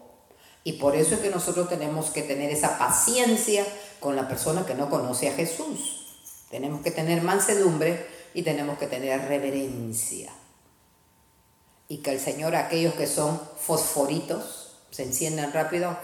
Y 0.62 0.74
por 0.74 0.94
eso 0.94 1.14
es 1.14 1.20
que 1.20 1.30
nosotros 1.30 1.68
tenemos 1.68 2.10
que 2.10 2.22
tener 2.22 2.50
esa 2.50 2.78
paciencia 2.78 3.66
con 4.00 4.16
la 4.16 4.28
persona 4.28 4.64
que 4.64 4.74
no 4.74 4.88
conoce 4.88 5.28
a 5.28 5.34
Jesús. 5.34 6.46
Tenemos 6.50 6.82
que 6.82 6.90
tener 6.90 7.22
mansedumbre 7.22 8.06
y 8.34 8.42
tenemos 8.42 8.78
que 8.78 8.86
tener 8.86 9.22
reverencia 9.28 10.32
y 11.88 11.98
que 11.98 12.12
el 12.12 12.20
Señor, 12.20 12.56
aquellos 12.56 12.94
que 12.94 13.06
son 13.06 13.40
fosforitos, 13.58 14.76
se 14.90 15.02
enciendan 15.02 15.52
rápido, 15.52 15.96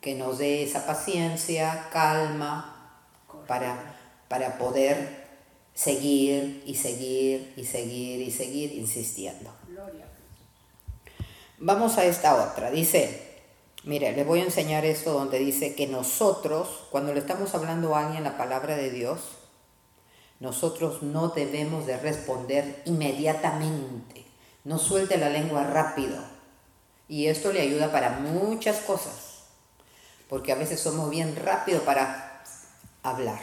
que 0.00 0.14
nos 0.14 0.38
dé 0.38 0.62
esa 0.62 0.86
paciencia, 0.86 1.88
calma, 1.92 3.02
para, 3.46 3.98
para 4.28 4.58
poder 4.58 5.26
seguir 5.74 6.62
y 6.66 6.74
seguir 6.74 7.52
y 7.56 7.64
seguir 7.64 8.20
y 8.20 8.30
seguir 8.30 8.72
insistiendo. 8.72 9.50
Vamos 11.58 11.98
a 11.98 12.04
esta 12.04 12.34
otra. 12.36 12.70
Dice, 12.70 13.26
Mire, 13.86 14.10
les 14.10 14.26
voy 14.26 14.40
a 14.40 14.44
enseñar 14.44 14.84
esto 14.84 15.12
donde 15.12 15.38
dice 15.38 15.76
que 15.76 15.86
nosotros, 15.86 16.88
cuando 16.90 17.14
le 17.14 17.20
estamos 17.20 17.54
hablando 17.54 17.94
a 17.94 18.04
alguien 18.04 18.24
la 18.24 18.36
palabra 18.36 18.74
de 18.74 18.90
Dios, 18.90 19.20
nosotros 20.40 21.04
no 21.04 21.28
debemos 21.28 21.86
de 21.86 21.96
responder 21.96 22.82
inmediatamente. 22.84 24.26
No 24.64 24.80
suelte 24.80 25.18
la 25.18 25.28
lengua 25.28 25.62
rápido. 25.62 26.18
Y 27.08 27.28
esto 27.28 27.52
le 27.52 27.60
ayuda 27.60 27.92
para 27.92 28.18
muchas 28.18 28.78
cosas. 28.78 29.44
Porque 30.28 30.50
a 30.50 30.56
veces 30.56 30.80
somos 30.80 31.08
bien 31.08 31.36
rápidos 31.36 31.82
para 31.82 32.42
hablar. 33.04 33.40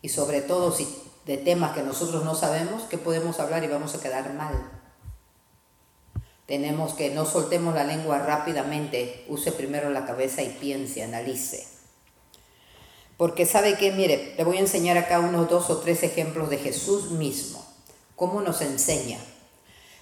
Y 0.00 0.08
sobre 0.08 0.40
todo 0.40 0.72
si 0.72 0.88
de 1.26 1.36
temas 1.36 1.72
que 1.72 1.82
nosotros 1.82 2.24
no 2.24 2.34
sabemos, 2.34 2.84
que 2.84 2.96
podemos 2.96 3.38
hablar 3.38 3.62
y 3.64 3.68
vamos 3.68 3.94
a 3.94 4.00
quedar 4.00 4.32
mal. 4.32 4.81
Tenemos 6.46 6.94
que 6.94 7.10
no 7.10 7.24
soltemos 7.24 7.74
la 7.74 7.84
lengua 7.84 8.18
rápidamente, 8.18 9.24
use 9.28 9.52
primero 9.52 9.90
la 9.90 10.04
cabeza 10.04 10.42
y 10.42 10.48
piense, 10.48 11.02
analice. 11.02 11.66
Porque 13.16 13.46
sabe 13.46 13.76
que, 13.76 13.92
mire, 13.92 14.34
le 14.36 14.44
voy 14.44 14.56
a 14.56 14.60
enseñar 14.60 14.98
acá 14.98 15.20
unos 15.20 15.48
dos 15.48 15.70
o 15.70 15.78
tres 15.78 16.02
ejemplos 16.02 16.50
de 16.50 16.58
Jesús 16.58 17.12
mismo, 17.12 17.64
cómo 18.16 18.40
nos 18.40 18.60
enseña. 18.60 19.18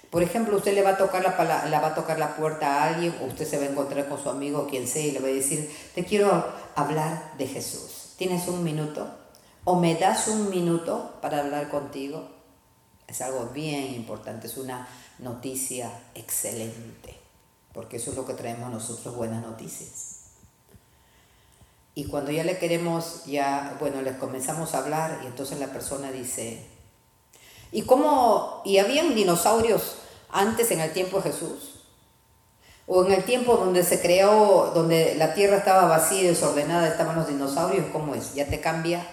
Por 0.09 0.23
ejemplo, 0.23 0.57
usted 0.57 0.73
le 0.73 0.81
va 0.81 0.91
a 0.91 0.97
tocar 0.97 1.23
la, 1.23 1.65
la 1.67 1.79
va 1.79 1.87
a 1.89 1.95
tocar 1.95 2.19
la 2.19 2.35
puerta 2.35 2.67
a 2.67 2.87
alguien, 2.87 3.15
o 3.21 3.25
usted 3.25 3.47
se 3.47 3.57
va 3.57 3.63
a 3.63 3.69
encontrar 3.69 4.09
con 4.09 4.21
su 4.21 4.29
amigo, 4.29 4.67
quien 4.67 4.87
sea, 4.87 5.05
y 5.05 5.11
le 5.11 5.19
va 5.19 5.27
a 5.27 5.31
decir, 5.31 5.71
te 5.93 6.03
quiero 6.03 6.51
hablar 6.75 7.33
de 7.37 7.47
Jesús. 7.47 8.15
¿Tienes 8.17 8.47
un 8.47 8.63
minuto? 8.63 9.09
¿O 9.63 9.79
me 9.79 9.95
das 9.95 10.27
un 10.27 10.49
minuto 10.49 11.19
para 11.21 11.39
hablar 11.39 11.69
contigo? 11.69 12.27
Es 13.07 13.21
algo 13.21 13.51
bien 13.53 13.93
importante, 13.93 14.47
es 14.47 14.57
una 14.57 14.87
noticia 15.21 15.91
excelente, 16.15 17.15
porque 17.73 17.97
eso 17.97 18.11
es 18.11 18.17
lo 18.17 18.25
que 18.25 18.33
traemos 18.33 18.71
nosotros, 18.71 19.15
buenas 19.15 19.41
noticias. 19.41 20.17
Y 21.93 22.05
cuando 22.05 22.31
ya 22.31 22.43
le 22.43 22.57
queremos, 22.57 23.25
ya, 23.25 23.77
bueno, 23.79 24.01
les 24.01 24.15
comenzamos 24.15 24.73
a 24.73 24.79
hablar 24.79 25.21
y 25.23 25.27
entonces 25.27 25.59
la 25.59 25.67
persona 25.67 26.11
dice, 26.11 26.65
¿y 27.71 27.83
cómo, 27.83 28.61
y 28.65 28.79
habían 28.79 29.13
dinosaurios 29.13 29.97
antes 30.29 30.71
en 30.71 30.79
el 30.79 30.91
tiempo 30.91 31.17
de 31.17 31.31
Jesús? 31.31 31.83
O 32.87 33.05
en 33.05 33.11
el 33.11 33.23
tiempo 33.23 33.55
donde 33.57 33.83
se 33.83 34.01
creó, 34.01 34.71
donde 34.73 35.15
la 35.15 35.33
tierra 35.33 35.57
estaba 35.57 35.87
vacía 35.87 36.21
y 36.21 36.27
desordenada, 36.27 36.87
estaban 36.87 37.15
los 37.15 37.27
dinosaurios, 37.27 37.85
¿cómo 37.91 38.15
es? 38.15 38.33
Ya 38.33 38.47
te 38.47 38.59
cambia 38.59 39.05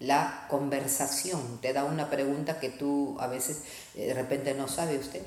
la 0.00 0.46
conversación, 0.48 1.58
te 1.60 1.72
da 1.72 1.84
una 1.84 2.10
pregunta 2.10 2.60
que 2.60 2.68
tú 2.68 3.16
a 3.20 3.26
veces 3.26 3.62
eh, 3.94 4.06
de 4.06 4.14
repente 4.14 4.54
no 4.54 4.68
sabe 4.68 4.98
usted. 4.98 5.22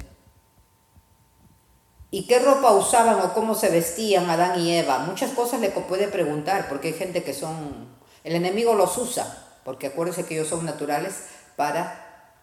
¿Y 2.09 2.25
qué 2.25 2.39
ropa 2.39 2.71
usaban 2.71 3.19
o 3.19 3.33
cómo 3.33 3.53
se 3.53 3.69
vestían 3.69 4.29
Adán 4.29 4.59
y 4.59 4.73
Eva? 4.73 4.99
Muchas 4.99 5.31
cosas 5.31 5.59
le 5.59 5.69
puede 5.69 6.07
preguntar, 6.07 6.69
porque 6.69 6.89
hay 6.89 6.93
gente 6.93 7.23
que 7.23 7.33
son... 7.33 7.97
El 8.23 8.35
enemigo 8.35 8.75
los 8.75 8.97
usa, 8.97 9.45
porque 9.63 9.87
acuérdense 9.87 10.25
que 10.25 10.35
ellos 10.35 10.47
son 10.47 10.65
naturales 10.65 11.15
para 11.55 12.33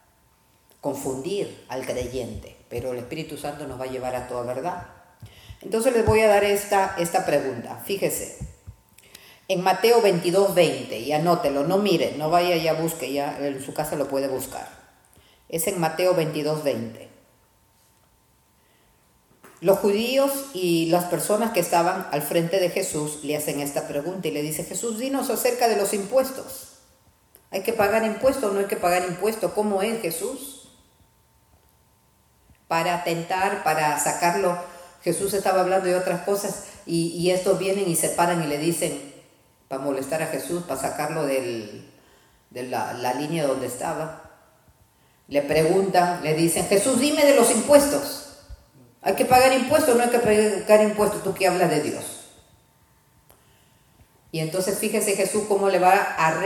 confundir 0.80 1.64
al 1.68 1.86
creyente, 1.86 2.56
pero 2.68 2.92
el 2.92 2.98
Espíritu 2.98 3.38
Santo 3.38 3.66
nos 3.66 3.80
va 3.80 3.84
a 3.84 3.88
llevar 3.88 4.14
a 4.16 4.28
toda 4.28 4.42
verdad. 4.42 4.86
Entonces 5.62 5.94
les 5.94 6.04
voy 6.04 6.20
a 6.20 6.28
dar 6.28 6.44
esta, 6.44 6.94
esta 6.98 7.24
pregunta. 7.24 7.80
Fíjese, 7.84 8.53
en 9.48 9.62
Mateo 9.62 10.00
22, 10.00 10.54
20, 10.54 10.98
y 10.98 11.12
anótelo, 11.12 11.64
no 11.64 11.78
mire, 11.78 12.14
no 12.16 12.30
vaya 12.30 12.56
ya 12.56 12.74
busque, 12.74 13.12
ya 13.12 13.38
en 13.38 13.62
su 13.62 13.74
casa 13.74 13.96
lo 13.96 14.08
puede 14.08 14.28
buscar. 14.28 14.68
Es 15.48 15.66
en 15.66 15.78
Mateo 15.78 16.14
22, 16.14 16.64
20. 16.64 17.08
Los 19.60 19.78
judíos 19.78 20.46
y 20.52 20.86
las 20.86 21.04
personas 21.04 21.52
que 21.52 21.60
estaban 21.60 22.06
al 22.10 22.22
frente 22.22 22.58
de 22.58 22.70
Jesús 22.70 23.20
le 23.22 23.36
hacen 23.36 23.60
esta 23.60 23.86
pregunta 23.86 24.28
y 24.28 24.30
le 24.30 24.42
dice, 24.42 24.64
Jesús, 24.64 24.98
dinos 24.98 25.30
acerca 25.30 25.68
de 25.68 25.76
los 25.76 25.94
impuestos. 25.94 26.72
¿Hay 27.50 27.62
que 27.62 27.72
pagar 27.72 28.04
impuestos 28.04 28.50
o 28.50 28.52
no 28.52 28.61
hay 28.61 28.66
que 28.66 28.76
pagar 28.76 29.04
impuestos? 29.09 29.52
¿Cómo 29.52 29.80
es 29.83 30.00
Jesús? 30.02 30.68
Para 32.66 32.94
atentar, 32.96 33.62
para 33.62 33.98
sacarlo, 33.98 34.59
Jesús 35.02 35.35
estaba 35.35 35.61
hablando 35.61 35.87
de 35.87 35.96
otras 35.96 36.22
cosas 36.22 36.64
y, 36.85 37.09
y 37.09 37.30
estos 37.30 37.59
vienen 37.59 37.88
y 37.88 37.94
se 37.94 38.09
paran 38.09 38.42
y 38.42 38.46
le 38.46 38.59
dicen, 38.59 39.13
para 39.68 39.83
molestar 39.83 40.22
a 40.22 40.27
Jesús, 40.27 40.62
para 40.64 40.81
sacarlo 40.81 41.24
de 41.27 41.85
la, 42.50 43.14
línea 43.14 43.46
donde 43.46 43.66
estaba. 43.66 44.31
Le 45.29 45.42
preguntan, 45.42 46.22
le 46.22 46.35
dicen, 46.35 46.66
Jesús, 46.66 47.00
dime 47.00 47.24
de 47.24 47.35
los 47.35 47.50
impuestos. 47.50 48.20
¿Hay 49.03 49.14
que 49.14 49.24
pagar 49.24 49.53
impuestos 49.53 49.94
o 49.94 49.98
no 49.98 50.05
hay 50.05 50.11
que 50.11 50.18
pagar 50.18 50.83
impuestos? 50.83 51.22
Tú 51.22 51.35
que 51.35 51.46
hablas 51.46 51.70
de 51.70 51.83
Dios. 51.83 52.05
Y 54.33 54.40
entonces 54.40 54.79
fíjese 54.79 55.14
Jesús 55.14 55.44
cómo 55.48 55.68
le 55.68 55.79
va 55.79 56.16
a 56.18 56.42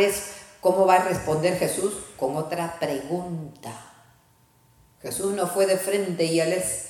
cómo 0.61 0.87
va 0.87 0.97
a 0.97 1.05
responder 1.05 1.59
Jesús 1.59 1.95
con 2.17 2.37
otra 2.37 2.79
pregunta. 2.79 3.73
Jesús 5.01 5.35
no 5.35 5.47
fue 5.47 5.67
de 5.67 5.77
frente 5.77 6.25
y 6.25 6.41
él 6.41 6.51
les, 6.51 6.89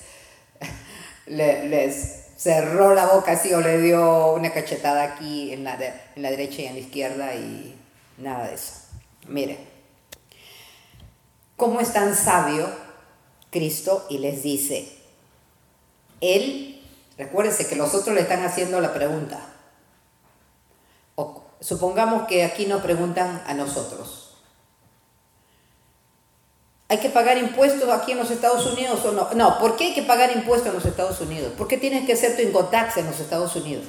les 1.26 2.17
cerró 2.38 2.94
la 2.94 3.06
boca 3.06 3.32
así 3.32 3.52
o 3.52 3.60
le 3.60 3.78
dio 3.78 4.32
una 4.32 4.52
cachetada 4.52 5.02
aquí 5.02 5.52
en 5.52 5.64
la, 5.64 5.74
en 5.74 6.22
la 6.22 6.30
derecha 6.30 6.62
y 6.62 6.66
en 6.66 6.74
la 6.74 6.80
izquierda 6.80 7.34
y 7.34 7.76
nada 8.16 8.46
de 8.46 8.54
eso. 8.54 8.72
Mire, 9.26 9.58
¿cómo 11.56 11.80
es 11.80 11.92
tan 11.92 12.14
sabio 12.14 12.68
Cristo 13.50 14.06
y 14.08 14.18
les 14.18 14.42
dice, 14.42 14.88
Él, 16.20 16.80
recuérdense 17.16 17.66
que 17.66 17.76
los 17.76 17.94
otros 17.94 18.14
le 18.14 18.22
están 18.22 18.44
haciendo 18.44 18.80
la 18.80 18.92
pregunta. 18.92 19.40
O, 21.16 21.42
supongamos 21.60 22.26
que 22.28 22.44
aquí 22.44 22.66
nos 22.66 22.82
preguntan 22.82 23.42
a 23.46 23.54
nosotros. 23.54 24.27
¿Hay 26.90 27.00
que 27.00 27.10
pagar 27.10 27.36
impuestos 27.36 27.90
aquí 27.90 28.12
en 28.12 28.18
los 28.18 28.30
Estados 28.30 28.64
Unidos 28.64 29.04
o 29.04 29.12
no? 29.12 29.28
No, 29.34 29.58
¿por 29.58 29.76
qué 29.76 29.88
hay 29.88 29.94
que 29.94 30.02
pagar 30.02 30.32
impuestos 30.34 30.68
en 30.68 30.74
los 30.74 30.86
Estados 30.86 31.20
Unidos? 31.20 31.52
¿Por 31.52 31.68
qué 31.68 31.76
tienes 31.76 32.06
que 32.06 32.14
hacer 32.14 32.34
tu 32.34 32.42
incotax 32.42 32.96
en 32.96 33.06
los 33.06 33.20
Estados 33.20 33.54
Unidos? 33.56 33.84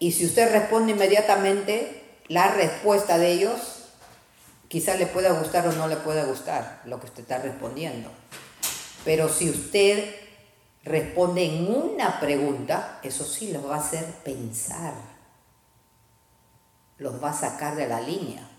Y 0.00 0.10
si 0.10 0.26
usted 0.26 0.50
responde 0.50 0.90
inmediatamente, 0.92 2.18
la 2.26 2.48
respuesta 2.48 3.16
de 3.16 3.30
ellos 3.30 3.84
quizás 4.66 4.98
le 4.98 5.06
pueda 5.06 5.30
gustar 5.38 5.68
o 5.68 5.72
no 5.72 5.86
le 5.86 5.96
pueda 5.96 6.24
gustar 6.24 6.82
lo 6.84 6.98
que 6.98 7.06
usted 7.06 7.22
está 7.22 7.38
respondiendo. 7.38 8.10
Pero 9.04 9.28
si 9.28 9.50
usted 9.50 10.16
responde 10.82 11.44
en 11.44 11.72
una 11.72 12.18
pregunta, 12.18 12.98
eso 13.04 13.24
sí 13.24 13.52
los 13.52 13.64
va 13.70 13.76
a 13.76 13.80
hacer 13.80 14.04
pensar, 14.24 14.94
los 16.98 17.22
va 17.22 17.30
a 17.30 17.38
sacar 17.38 17.76
de 17.76 17.86
la 17.86 18.00
línea 18.00 18.50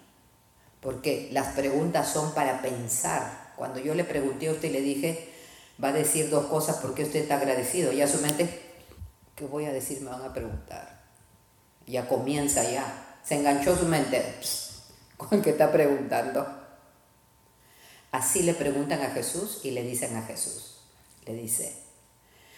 porque 0.86 1.30
las 1.32 1.48
preguntas 1.56 2.08
son 2.08 2.36
para 2.36 2.62
pensar. 2.62 3.54
Cuando 3.56 3.80
yo 3.80 3.95
le 3.95 4.04
pregunté 4.04 4.48
a 4.48 4.52
usted 4.52 4.69
y 4.69 4.71
le 4.71 4.82
dije, 4.82 5.30
va 5.84 5.88
a 5.88 5.93
decir 5.93 6.30
dos 6.30 6.45
cosas 6.45 6.78
porque 6.78 7.02
usted 7.02 7.21
está 7.21 7.38
agradecido, 7.38 7.91
ya 7.91 8.08
su 8.08 8.21
mente, 8.21 8.62
¿qué 9.36 9.45
voy 9.45 9.65
a 9.65 9.74
decir? 9.74 10.02
Me 10.02 10.12
van 10.12 10.21
a 10.21 10.32
preguntar. 10.32 11.02
Ya 11.88 12.08
comienza 12.08 12.69
ya. 12.69 13.17
Se 13.24 13.34
enganchó 13.34 13.76
su 13.76 13.88
mente 13.88 14.36
con 15.17 15.30
el 15.32 15.41
que 15.41 15.50
está 15.50 15.71
preguntando. 15.71 16.45
Así 18.12 18.43
le 18.43 18.54
preguntan 18.54 19.02
a 19.02 19.10
Jesús 19.10 19.62
y 19.63 19.71
le 19.71 19.82
dicen 19.82 20.15
a 20.15 20.21
Jesús. 20.21 20.82
Le 21.26 21.34
dice, 21.34 21.76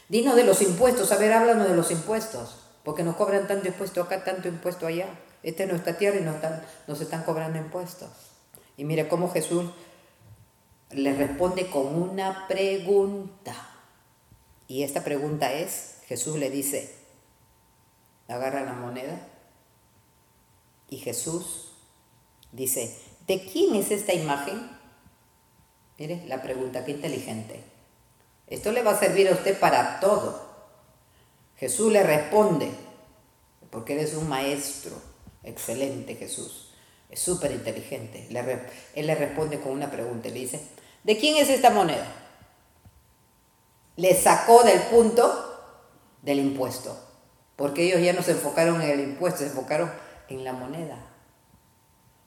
dinos 0.10 0.36
de 0.36 0.44
los 0.44 0.62
impuestos, 0.62 1.14
a 1.14 1.18
ver, 1.18 1.32
háblanos 1.32 1.70
de 1.70 1.76
los 1.76 1.92
impuestos, 1.92 2.58
porque 2.84 3.04
nos 3.04 3.16
cobran 3.16 3.48
tanto 3.48 3.70
impuesto 3.70 4.02
acá, 4.02 4.26
tanto 4.26 4.50
impuesto 4.50 4.86
allá. 4.86 5.08
Esta 5.48 5.64
es 5.64 5.70
nuestra 5.70 5.98
tierra 5.98 6.20
y 6.20 6.24
nos 6.24 6.36
están, 6.36 6.62
están 6.90 7.24
cobrando 7.24 7.58
impuestos. 7.58 8.10
Y 8.76 8.84
mire 8.84 9.08
cómo 9.08 9.32
Jesús 9.32 9.64
le 10.92 11.14
responde 11.16 11.70
con 11.70 11.86
una 11.96 12.50
pregunta. 12.50 13.56
Y 14.68 14.84
esta 14.84 15.06
pregunta 15.06 15.54
es, 15.54 16.00
Jesús 16.06 16.36
le 16.36 16.50
dice, 16.50 16.94
agarra 18.28 18.66
la 18.66 18.74
moneda 18.74 19.26
y 20.90 20.98
Jesús 20.98 21.72
dice, 22.52 22.94
¿de 23.26 23.46
quién 23.46 23.76
es 23.76 23.92
esta 23.92 24.14
imagen? 24.14 24.70
Mire 25.98 26.26
la 26.28 26.42
pregunta, 26.42 26.84
qué 26.84 26.92
inteligente. 26.92 27.64
Esto 28.48 28.74
le 28.74 28.84
va 28.84 28.92
a 28.92 29.00
servir 29.00 29.30
a 29.30 29.36
usted 29.36 29.58
para 29.58 30.02
todo. 30.02 30.46
Jesús 31.56 31.90
le 31.90 32.04
responde, 32.04 32.70
porque 33.72 33.94
eres 33.94 34.14
un 34.14 34.28
maestro. 34.28 35.16
Excelente 35.44 36.16
Jesús. 36.16 36.74
Es 37.10 37.20
súper 37.20 37.52
inteligente. 37.52 38.28
Él 38.96 39.08
le 39.08 39.16
responde 39.16 39.60
con 39.60 39.72
una 39.72 39.90
pregunta. 39.90 40.30
Le 40.30 40.36
dice, 40.36 40.62
¿de 41.04 41.18
quién 41.18 41.38
es 41.38 41.50
esta 41.50 41.70
moneda? 41.70 42.08
Le 43.96 44.14
sacó 44.14 44.64
del 44.64 44.82
punto 44.82 45.48
del 46.22 46.40
impuesto. 46.40 46.98
Porque 47.56 47.86
ellos 47.86 48.02
ya 48.02 48.14
no 48.14 48.22
se 48.22 48.32
enfocaron 48.32 48.82
en 48.82 48.92
el 48.92 49.00
impuesto, 49.00 49.40
se 49.40 49.48
enfocaron 49.48 49.92
en 50.30 50.44
la 50.44 50.54
moneda. 50.54 50.98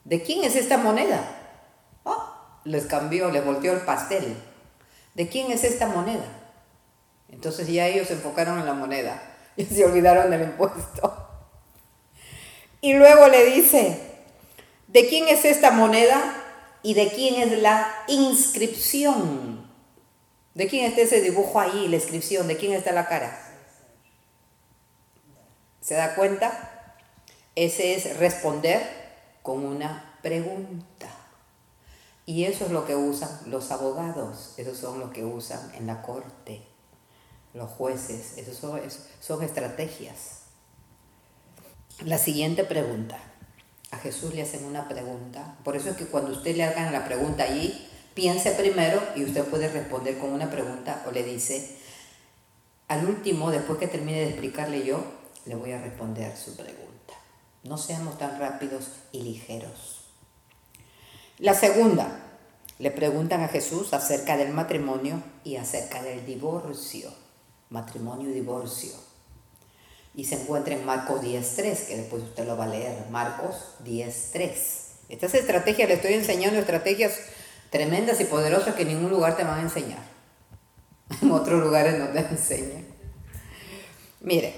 ¿De 0.04 0.22
quién 0.22 0.42
es 0.44 0.56
esta 0.56 0.76
moneda? 0.78 1.22
Oh, 2.04 2.34
les 2.64 2.86
cambió, 2.86 3.30
les 3.30 3.44
volteó 3.44 3.72
el 3.72 3.82
pastel. 3.82 4.36
¿De 5.14 5.28
quién 5.28 5.52
es 5.52 5.62
esta 5.62 5.86
moneda? 5.86 6.24
Entonces 7.28 7.68
ya 7.68 7.86
ellos 7.86 8.08
se 8.08 8.14
enfocaron 8.14 8.58
en 8.58 8.66
la 8.66 8.74
moneda 8.74 9.22
y 9.56 9.64
se 9.64 9.84
olvidaron 9.84 10.30
del 10.30 10.42
impuesto. 10.42 11.29
Y 12.80 12.94
luego 12.94 13.28
le 13.28 13.44
dice, 13.44 14.00
¿de 14.88 15.08
quién 15.08 15.28
es 15.28 15.44
esta 15.44 15.70
moneda 15.70 16.36
y 16.82 16.94
de 16.94 17.08
quién 17.08 17.36
es 17.36 17.60
la 17.60 17.94
inscripción? 18.08 19.70
¿De 20.54 20.66
quién 20.66 20.86
está 20.86 21.02
ese 21.02 21.20
dibujo 21.20 21.60
ahí, 21.60 21.88
la 21.88 21.96
inscripción? 21.96 22.48
¿De 22.48 22.56
quién 22.56 22.72
está 22.72 22.92
la 22.92 23.06
cara? 23.06 23.38
¿Se 25.80 25.94
da 25.94 26.14
cuenta? 26.14 26.96
Ese 27.54 27.94
es 27.94 28.16
responder 28.16 28.82
con 29.42 29.64
una 29.64 30.18
pregunta. 30.22 31.08
Y 32.26 32.44
eso 32.44 32.66
es 32.66 32.70
lo 32.70 32.86
que 32.86 32.94
usan 32.94 33.28
los 33.46 33.70
abogados, 33.70 34.54
esos 34.56 34.78
son 34.78 35.00
los 35.00 35.10
que 35.10 35.24
usan 35.24 35.72
en 35.74 35.86
la 35.86 36.00
corte, 36.00 36.62
los 37.54 37.68
jueces, 37.70 38.38
esos 38.38 38.56
son, 38.56 38.80
son 39.20 39.42
estrategias. 39.42 40.42
La 42.06 42.16
siguiente 42.16 42.64
pregunta. 42.64 43.18
A 43.90 43.98
Jesús 43.98 44.32
le 44.32 44.40
hacen 44.40 44.64
una 44.64 44.88
pregunta. 44.88 45.58
Por 45.62 45.76
eso 45.76 45.90
es 45.90 45.96
que 45.98 46.06
cuando 46.06 46.32
usted 46.32 46.56
le 46.56 46.64
hagan 46.64 46.94
la 46.94 47.04
pregunta 47.04 47.42
allí, 47.42 47.74
piense 48.14 48.52
primero 48.52 49.02
y 49.16 49.24
usted 49.24 49.44
puede 49.44 49.68
responder 49.68 50.16
con 50.16 50.30
una 50.30 50.50
pregunta 50.50 51.04
o 51.06 51.10
le 51.10 51.22
dice, 51.22 51.76
al 52.88 53.04
último, 53.04 53.50
después 53.50 53.78
que 53.78 53.86
termine 53.86 54.20
de 54.20 54.28
explicarle 54.30 54.82
yo, 54.82 55.04
le 55.44 55.56
voy 55.56 55.72
a 55.72 55.82
responder 55.82 56.34
su 56.38 56.56
pregunta. 56.56 57.12
No 57.64 57.76
seamos 57.76 58.16
tan 58.16 58.40
rápidos 58.40 58.86
y 59.12 59.20
ligeros. 59.20 60.06
La 61.36 61.52
segunda, 61.52 62.18
le 62.78 62.90
preguntan 62.90 63.42
a 63.42 63.48
Jesús 63.48 63.92
acerca 63.92 64.38
del 64.38 64.54
matrimonio 64.54 65.22
y 65.44 65.56
acerca 65.56 66.02
del 66.02 66.24
divorcio. 66.24 67.12
Matrimonio 67.68 68.30
y 68.30 68.32
divorcio 68.32 69.09
y 70.14 70.24
se 70.24 70.34
encuentra 70.34 70.74
en 70.74 70.84
Marcos 70.84 71.22
10.3, 71.22 71.86
que 71.86 71.96
después 71.96 72.22
usted 72.22 72.46
lo 72.46 72.56
va 72.56 72.64
a 72.64 72.68
leer, 72.68 73.06
Marcos 73.10 73.74
10.3. 73.84 74.52
Estas 75.08 75.34
estrategias, 75.34 75.88
le 75.88 75.94
estoy 75.94 76.14
enseñando 76.14 76.58
estrategias 76.58 77.18
tremendas 77.70 78.20
y 78.20 78.24
poderosas 78.24 78.74
que 78.74 78.84
ningún 78.84 79.10
lugar 79.10 79.36
te 79.36 79.44
van 79.44 79.60
a 79.60 79.62
enseñar. 79.62 80.02
En 81.22 81.30
otros 81.32 81.60
lugares 81.60 81.98
no 81.98 82.08
te 82.08 82.20
enseñan. 82.20 82.86
Mire, 84.20 84.54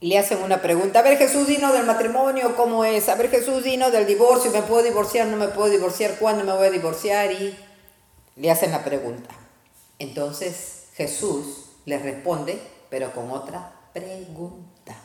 le 0.00 0.18
hacen 0.18 0.42
una 0.42 0.60
pregunta, 0.60 0.98
a 0.98 1.02
ver 1.02 1.16
Jesús, 1.16 1.46
dino 1.46 1.72
del 1.72 1.86
matrimonio, 1.86 2.56
¿cómo 2.56 2.84
es? 2.84 3.08
A 3.08 3.14
ver 3.14 3.30
Jesús, 3.30 3.64
dino 3.64 3.90
del 3.90 4.06
divorcio, 4.06 4.50
¿me 4.50 4.62
puedo 4.62 4.82
divorciar? 4.82 5.26
¿No 5.26 5.36
me 5.36 5.48
puedo 5.48 5.70
divorciar? 5.70 6.16
¿Cuándo 6.18 6.44
me 6.44 6.52
voy 6.52 6.66
a 6.66 6.70
divorciar? 6.70 7.32
Y 7.32 7.56
le 8.36 8.50
hacen 8.50 8.70
la 8.70 8.84
pregunta. 8.84 9.30
Entonces 9.98 10.88
Jesús 10.94 11.63
le 11.84 11.98
responde, 11.98 12.60
pero 12.90 13.12
con 13.12 13.30
otra 13.30 13.72
pregunta. 13.92 14.96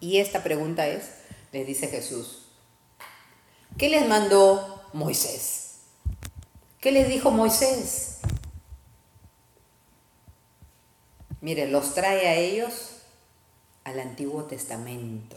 Y 0.00 0.18
esta 0.18 0.42
pregunta 0.42 0.86
es, 0.86 1.10
les 1.52 1.66
dice 1.66 1.88
Jesús, 1.88 2.46
¿qué 3.76 3.88
les 3.88 4.08
mandó 4.08 4.82
Moisés? 4.92 5.80
¿Qué 6.80 6.92
les 6.92 7.08
dijo 7.08 7.30
Moisés? 7.30 8.18
Mire, 11.40 11.68
los 11.68 11.94
trae 11.94 12.28
a 12.28 12.34
ellos 12.34 12.96
al 13.84 13.98
Antiguo 13.98 14.44
Testamento, 14.44 15.36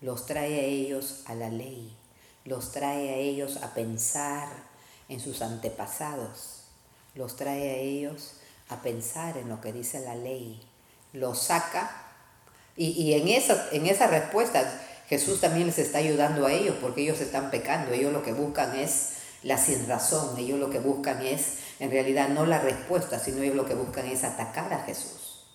los 0.00 0.26
trae 0.26 0.60
a 0.60 0.64
ellos 0.64 1.22
a 1.26 1.34
la 1.34 1.50
ley, 1.50 1.96
los 2.44 2.72
trae 2.72 3.10
a 3.10 3.16
ellos 3.16 3.56
a 3.62 3.74
pensar 3.74 4.48
en 5.08 5.20
sus 5.20 5.42
antepasados, 5.42 6.62
los 7.14 7.36
trae 7.36 7.70
a 7.70 7.76
ellos 7.76 8.34
a 8.68 8.82
pensar 8.82 9.36
en 9.36 9.48
lo 9.48 9.60
que 9.60 9.72
dice 9.72 10.00
la 10.00 10.14
ley, 10.14 10.62
lo 11.12 11.34
saca 11.34 12.04
y, 12.76 13.12
en, 13.12 13.28
esa, 13.28 13.68
en 13.70 13.86
respuesta 13.86 14.82
Jesús 15.08 15.40
también 15.40 15.66
les 15.66 15.78
está 15.78 15.98
ayudando 15.98 16.46
a 16.46 16.52
ellos 16.52 16.76
porque 16.80 17.02
ellos 17.02 17.20
están 17.20 17.50
pecando, 17.50 17.92
ellos 17.92 18.12
lo 18.12 18.22
que 18.22 18.32
buscan 18.32 18.74
es 18.76 19.14
la 19.42 19.58
sin 19.58 19.86
razón, 19.86 20.36
ellos 20.38 20.58
lo 20.58 20.70
que 20.70 20.80
buscan 20.80 21.24
es 21.24 21.58
en 21.78 21.90
realidad 21.90 22.28
no 22.28 22.46
la 22.46 22.58
respuesta, 22.58 23.18
sino 23.18 23.42
ellos 23.42 23.56
lo 23.56 23.66
que 23.66 23.74
buscan 23.74 24.06
es 24.06 24.24
atacar 24.24 24.72
a 24.72 24.82
Jesús. 24.84 25.46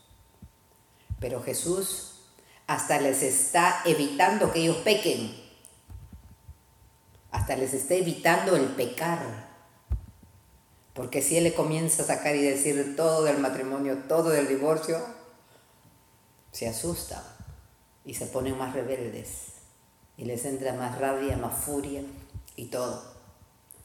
Pero 1.20 1.42
Jesús 1.42 2.22
hasta 2.68 3.02
les 3.02 3.24
está 3.24 3.82
evitando 3.84 4.54
que 4.54 4.60
ellos 4.60 4.78
pequen, 4.78 5.36
hasta 7.32 7.56
les 7.56 7.74
está 7.74 7.96
evitando 7.96 8.56
el 8.56 8.66
pecar. 8.68 9.49
Porque 11.00 11.22
si 11.22 11.38
él 11.38 11.46
le 11.46 11.54
comienza 11.54 12.04
a 12.04 12.08
sacar 12.08 12.36
y 12.36 12.42
decir 12.42 12.98
todo 12.98 13.24
del 13.24 13.38
matrimonio, 13.38 14.00
todo 14.10 14.32
del 14.32 14.50
divorcio, 14.50 15.00
se 16.52 16.68
asusta 16.68 17.24
y 18.04 18.16
se 18.16 18.26
ponen 18.26 18.58
más 18.58 18.74
rebeldes 18.74 19.54
y 20.18 20.26
les 20.26 20.44
entra 20.44 20.74
más 20.74 21.00
rabia, 21.00 21.38
más 21.38 21.64
furia 21.64 22.02
y 22.58 22.66
todo. 22.66 23.02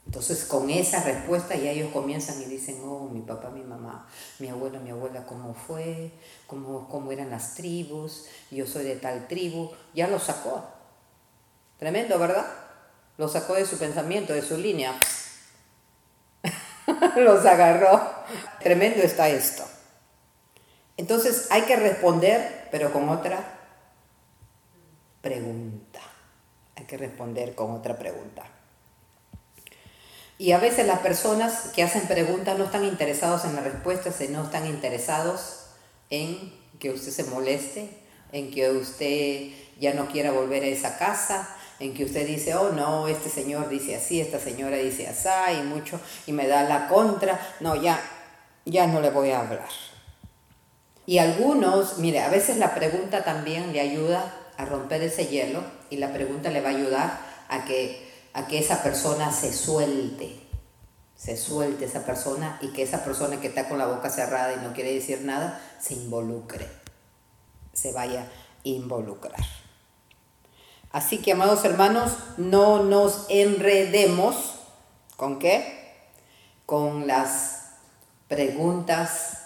Entonces 0.05 0.43
con 0.43 0.69
esa 0.69 1.05
respuesta 1.05 1.55
ya 1.55 1.71
ellos 1.71 1.93
comienzan 1.93 2.41
y 2.41 2.47
dicen, 2.47 2.81
oh, 2.83 3.07
mi 3.07 3.21
papá, 3.21 3.49
mi 3.49 3.63
mamá, 3.63 4.09
mi 4.39 4.49
abuelo, 4.49 4.81
mi 4.81 4.89
abuela, 4.89 5.25
cómo 5.25 5.53
fue, 5.53 6.11
cómo, 6.47 6.89
cómo 6.89 7.13
eran 7.13 7.29
las 7.29 7.55
tribus, 7.55 8.25
yo 8.51 8.67
soy 8.67 8.83
de 8.83 8.97
tal 8.97 9.29
tribu, 9.29 9.71
ya 9.93 10.09
lo 10.09 10.19
sacó. 10.19 10.65
Tremendo, 11.79 12.19
¿verdad? 12.19 12.45
Lo 13.17 13.29
sacó 13.29 13.53
de 13.53 13.65
su 13.65 13.77
pensamiento, 13.77 14.33
de 14.33 14.41
su 14.41 14.57
línea. 14.57 14.99
los 17.17 17.45
agarró. 17.45 18.01
Tremendo 18.61 19.01
está 19.01 19.29
esto. 19.29 19.63
Entonces 20.97 21.47
hay 21.49 21.63
que 21.63 21.75
responder, 21.75 22.67
pero 22.71 22.91
con 22.91 23.09
otra 23.09 23.39
pregunta. 25.21 26.01
Hay 26.75 26.85
que 26.85 26.97
responder 26.97 27.55
con 27.55 27.71
otra 27.71 27.97
pregunta. 27.97 28.43
Y 30.37 30.51
a 30.51 30.57
veces 30.57 30.85
las 30.85 30.99
personas 30.99 31.71
que 31.73 31.83
hacen 31.83 32.07
preguntas 32.07 32.57
no 32.57 32.65
están 32.65 32.83
interesados 32.83 33.45
en 33.45 33.55
la 33.55 33.61
respuesta, 33.61 34.11
sino 34.11 34.43
están 34.43 34.65
interesados 34.65 35.67
en 36.09 36.53
que 36.79 36.91
usted 36.91 37.11
se 37.11 37.23
moleste, 37.23 37.89
en 38.33 38.51
que 38.51 38.69
usted 38.69 39.51
ya 39.79 39.93
no 39.93 40.07
quiera 40.07 40.31
volver 40.31 40.63
a 40.63 40.67
esa 40.67 40.97
casa, 40.97 41.54
en 41.79 41.93
que 41.93 42.05
usted 42.05 42.25
dice, 42.25 42.55
oh 42.55 42.71
no, 42.71 43.07
este 43.07 43.29
señor 43.29 43.69
dice 43.69 43.95
así, 43.95 44.21
esta 44.21 44.39
señora 44.39 44.77
dice 44.77 45.07
así, 45.07 45.59
y 45.59 45.63
mucho, 45.63 45.99
y 46.25 46.31
me 46.31 46.47
da 46.47 46.63
la 46.63 46.87
contra, 46.87 47.39
no, 47.59 47.75
ya, 47.75 47.99
ya 48.65 48.87
no 48.87 49.01
le 49.01 49.09
voy 49.09 49.31
a 49.31 49.41
hablar. 49.41 49.69
Y 51.05 51.19
algunos, 51.19 51.99
mire, 51.99 52.21
a 52.21 52.29
veces 52.29 52.57
la 52.57 52.73
pregunta 52.73 53.23
también 53.23 53.73
le 53.73 53.79
ayuda 53.79 54.33
a 54.57 54.65
romper 54.65 55.01
ese 55.03 55.27
hielo 55.27 55.63
y 55.89 55.97
la 55.97 56.11
pregunta 56.13 56.49
le 56.49 56.61
va 56.61 56.69
a 56.69 56.73
ayudar 56.73 57.19
a 57.49 57.65
que, 57.65 58.11
a 58.33 58.47
que 58.47 58.57
esa 58.57 58.81
persona 58.81 59.31
se 59.31 59.53
suelte, 59.53 60.39
se 61.15 61.37
suelte 61.37 61.85
esa 61.85 62.05
persona 62.05 62.57
y 62.61 62.69
que 62.69 62.81
esa 62.81 63.03
persona 63.03 63.39
que 63.39 63.47
está 63.47 63.69
con 63.69 63.77
la 63.77 63.85
boca 63.85 64.09
cerrada 64.09 64.53
y 64.53 64.65
no 64.65 64.73
quiere 64.73 64.93
decir 64.93 65.21
nada, 65.21 65.61
se 65.79 65.93
involucre, 65.93 66.67
se 67.73 67.91
vaya 67.91 68.21
a 68.21 68.27
involucrar. 68.63 69.64
Así 70.95 71.17
que, 71.17 71.33
amados 71.33 71.65
hermanos, 71.65 72.13
no 72.37 72.81
nos 72.81 73.25
enredemos. 73.27 74.53
¿Con 75.17 75.39
qué? 75.39 76.07
Con 76.65 77.05
las 77.05 77.71
preguntas, 78.29 79.39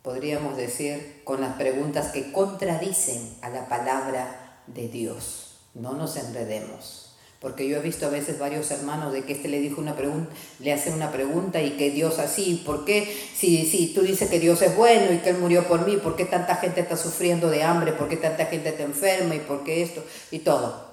podríamos 0.00 0.56
decir, 0.56 1.20
con 1.24 1.42
las 1.42 1.56
preguntas 1.56 2.10
que 2.10 2.32
contradicen 2.32 3.36
a 3.42 3.50
la 3.50 3.68
palabra 3.68 4.62
de 4.66 4.88
Dios. 4.88 5.58
No 5.74 5.92
nos 5.92 6.16
enredemos. 6.16 7.13
Porque 7.44 7.68
yo 7.68 7.76
he 7.76 7.80
visto 7.80 8.06
a 8.06 8.08
veces 8.08 8.38
varios 8.38 8.70
hermanos 8.70 9.12
de 9.12 9.24
que 9.24 9.34
este 9.34 9.48
le 9.48 9.60
dijo 9.60 9.78
una 9.78 9.94
pregunta, 9.94 10.32
le 10.60 10.72
hace 10.72 10.90
una 10.90 11.12
pregunta 11.12 11.60
y 11.60 11.72
que 11.72 11.90
Dios 11.90 12.18
así, 12.18 12.62
¿por 12.64 12.86
qué? 12.86 13.04
Si, 13.36 13.66
si 13.66 13.88
tú 13.88 14.00
dices 14.00 14.30
que 14.30 14.40
Dios 14.40 14.62
es 14.62 14.74
bueno 14.74 15.12
y 15.12 15.18
que 15.18 15.28
Él 15.28 15.36
murió 15.36 15.68
por 15.68 15.86
mí, 15.86 15.98
¿por 15.98 16.16
qué 16.16 16.24
tanta 16.24 16.56
gente 16.56 16.80
está 16.80 16.96
sufriendo 16.96 17.50
de 17.50 17.62
hambre? 17.62 17.92
¿Por 17.92 18.08
qué 18.08 18.16
tanta 18.16 18.46
gente 18.46 18.70
está 18.70 18.84
enferma? 18.84 19.34
¿Y 19.34 19.40
por 19.40 19.62
qué 19.62 19.82
esto? 19.82 20.02
Y 20.30 20.38
todo. 20.38 20.86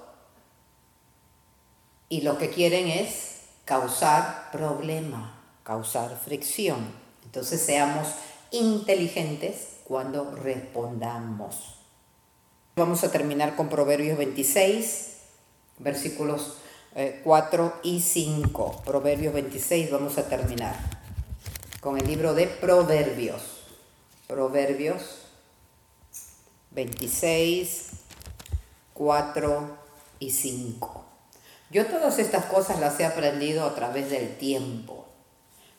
Y 2.10 2.20
lo 2.20 2.36
que 2.36 2.50
quieren 2.50 2.86
es 2.86 3.44
causar 3.64 4.50
problema, 4.52 5.40
causar 5.62 6.20
fricción. 6.22 6.80
Entonces 7.24 7.62
seamos 7.62 8.08
inteligentes 8.50 9.78
cuando 9.84 10.30
respondamos. 10.32 11.78
Vamos 12.76 13.04
a 13.04 13.10
terminar 13.10 13.56
con 13.56 13.70
Proverbios 13.70 14.18
26 14.18 15.11
versículos 15.82 16.58
4 17.24 17.66
eh, 17.66 17.80
y 17.82 18.00
5. 18.00 18.82
Proverbios 18.84 19.34
26, 19.34 19.90
vamos 19.90 20.18
a 20.18 20.28
terminar 20.28 20.76
con 21.80 21.98
el 21.98 22.06
libro 22.06 22.34
de 22.34 22.46
Proverbios. 22.46 23.42
Proverbios 24.26 25.22
26, 26.70 27.90
4 28.94 29.78
y 30.20 30.30
5. 30.30 31.04
Yo 31.70 31.86
todas 31.86 32.18
estas 32.18 32.44
cosas 32.46 32.78
las 32.80 33.00
he 33.00 33.04
aprendido 33.04 33.64
a 33.66 33.74
través 33.74 34.10
del 34.10 34.36
tiempo. 34.36 35.06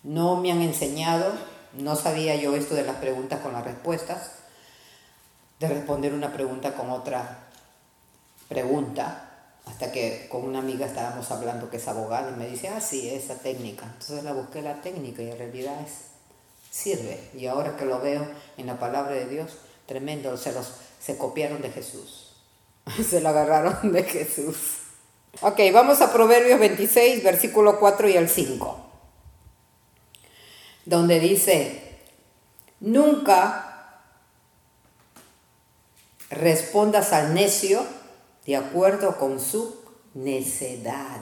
No 0.02 0.36
me 0.38 0.52
han 0.52 0.62
enseñado, 0.62 1.32
no 1.74 1.96
sabía 1.96 2.36
yo 2.36 2.56
esto 2.56 2.76
de 2.76 2.84
las 2.84 2.98
preguntas 2.98 3.40
con 3.42 3.54
las 3.54 3.64
respuestas, 3.64 4.32
de 5.60 5.68
responder 5.68 6.14
una 6.14 6.34
pregunta 6.34 6.74
con 6.74 6.90
otra 6.90 7.48
pregunta, 8.50 9.33
hasta 9.66 9.92
que 9.92 10.28
con 10.30 10.44
una 10.44 10.60
amiga 10.60 10.86
estábamos 10.86 11.32
hablando 11.32 11.70
que 11.70 11.78
es 11.78 11.88
abogada 11.88 12.32
y 12.32 12.40
me 12.40 12.48
dice, 12.48 12.68
ah, 12.68 12.82
sí, 12.82 13.10
esa 13.10 13.36
técnica. 13.36 13.86
Entonces 13.86 14.24
la 14.24 14.34
busqué 14.34 14.62
la 14.62 14.82
técnica 14.82 15.22
y 15.22 15.32
en 15.32 15.38
realidad 15.38 15.76
es, 15.82 16.14
sirve. 16.70 17.30
Y 17.34 17.48
ahora 17.48 17.78
que 17.78 17.86
lo 17.86 18.02
veo 18.02 18.28
en 18.58 18.68
la 18.68 18.78
palabra 18.78 19.16
de 19.16 19.28
Dios, 19.28 19.58
tremendo, 19.86 20.36
se, 20.38 20.52
los, 20.52 20.74
se 21.00 21.18
copiaron 21.18 21.62
de 21.62 21.70
Jesús. 21.70 22.36
se 23.10 23.22
lo 23.22 23.30
agarraron 23.30 23.92
de 23.92 24.04
Jesús. 24.04 24.80
Ok, 25.42 25.60
vamos 25.74 26.02
a 26.02 26.14
Proverbios 26.14 26.60
26, 26.60 27.24
versículo 27.24 27.80
4 27.80 28.10
y 28.10 28.18
el 28.18 28.30
5, 28.30 28.86
donde 30.86 31.20
dice, 31.20 31.98
nunca 32.80 33.74
respondas 36.30 37.14
al 37.14 37.34
necio 37.34 37.84
de 38.46 38.56
acuerdo 38.58 39.18
con 39.18 39.40
su 39.40 39.76
necedad. 40.14 41.22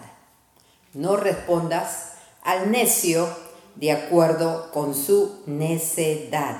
No 0.94 1.16
respondas 1.18 2.14
al 2.42 2.72
necio 2.72 3.30
de 3.76 3.92
acuerdo 3.92 4.72
con 4.72 4.96
su 4.96 5.42
necedad. 5.46 6.58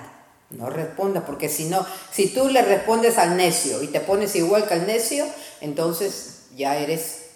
No 0.50 0.70
responda, 0.70 1.26
porque 1.26 1.50
si 1.50 1.66
no, 1.66 1.86
si 2.12 2.28
tú 2.28 2.50
le 2.50 2.62
respondes 2.62 3.18
al 3.18 3.38
necio 3.38 3.82
y 3.82 3.88
te 3.88 4.02
pones 4.02 4.36
igual 4.36 4.68
que 4.68 4.74
al 4.74 4.86
necio, 4.86 5.26
entonces 5.62 6.44
ya 6.56 6.78
eres 6.78 7.30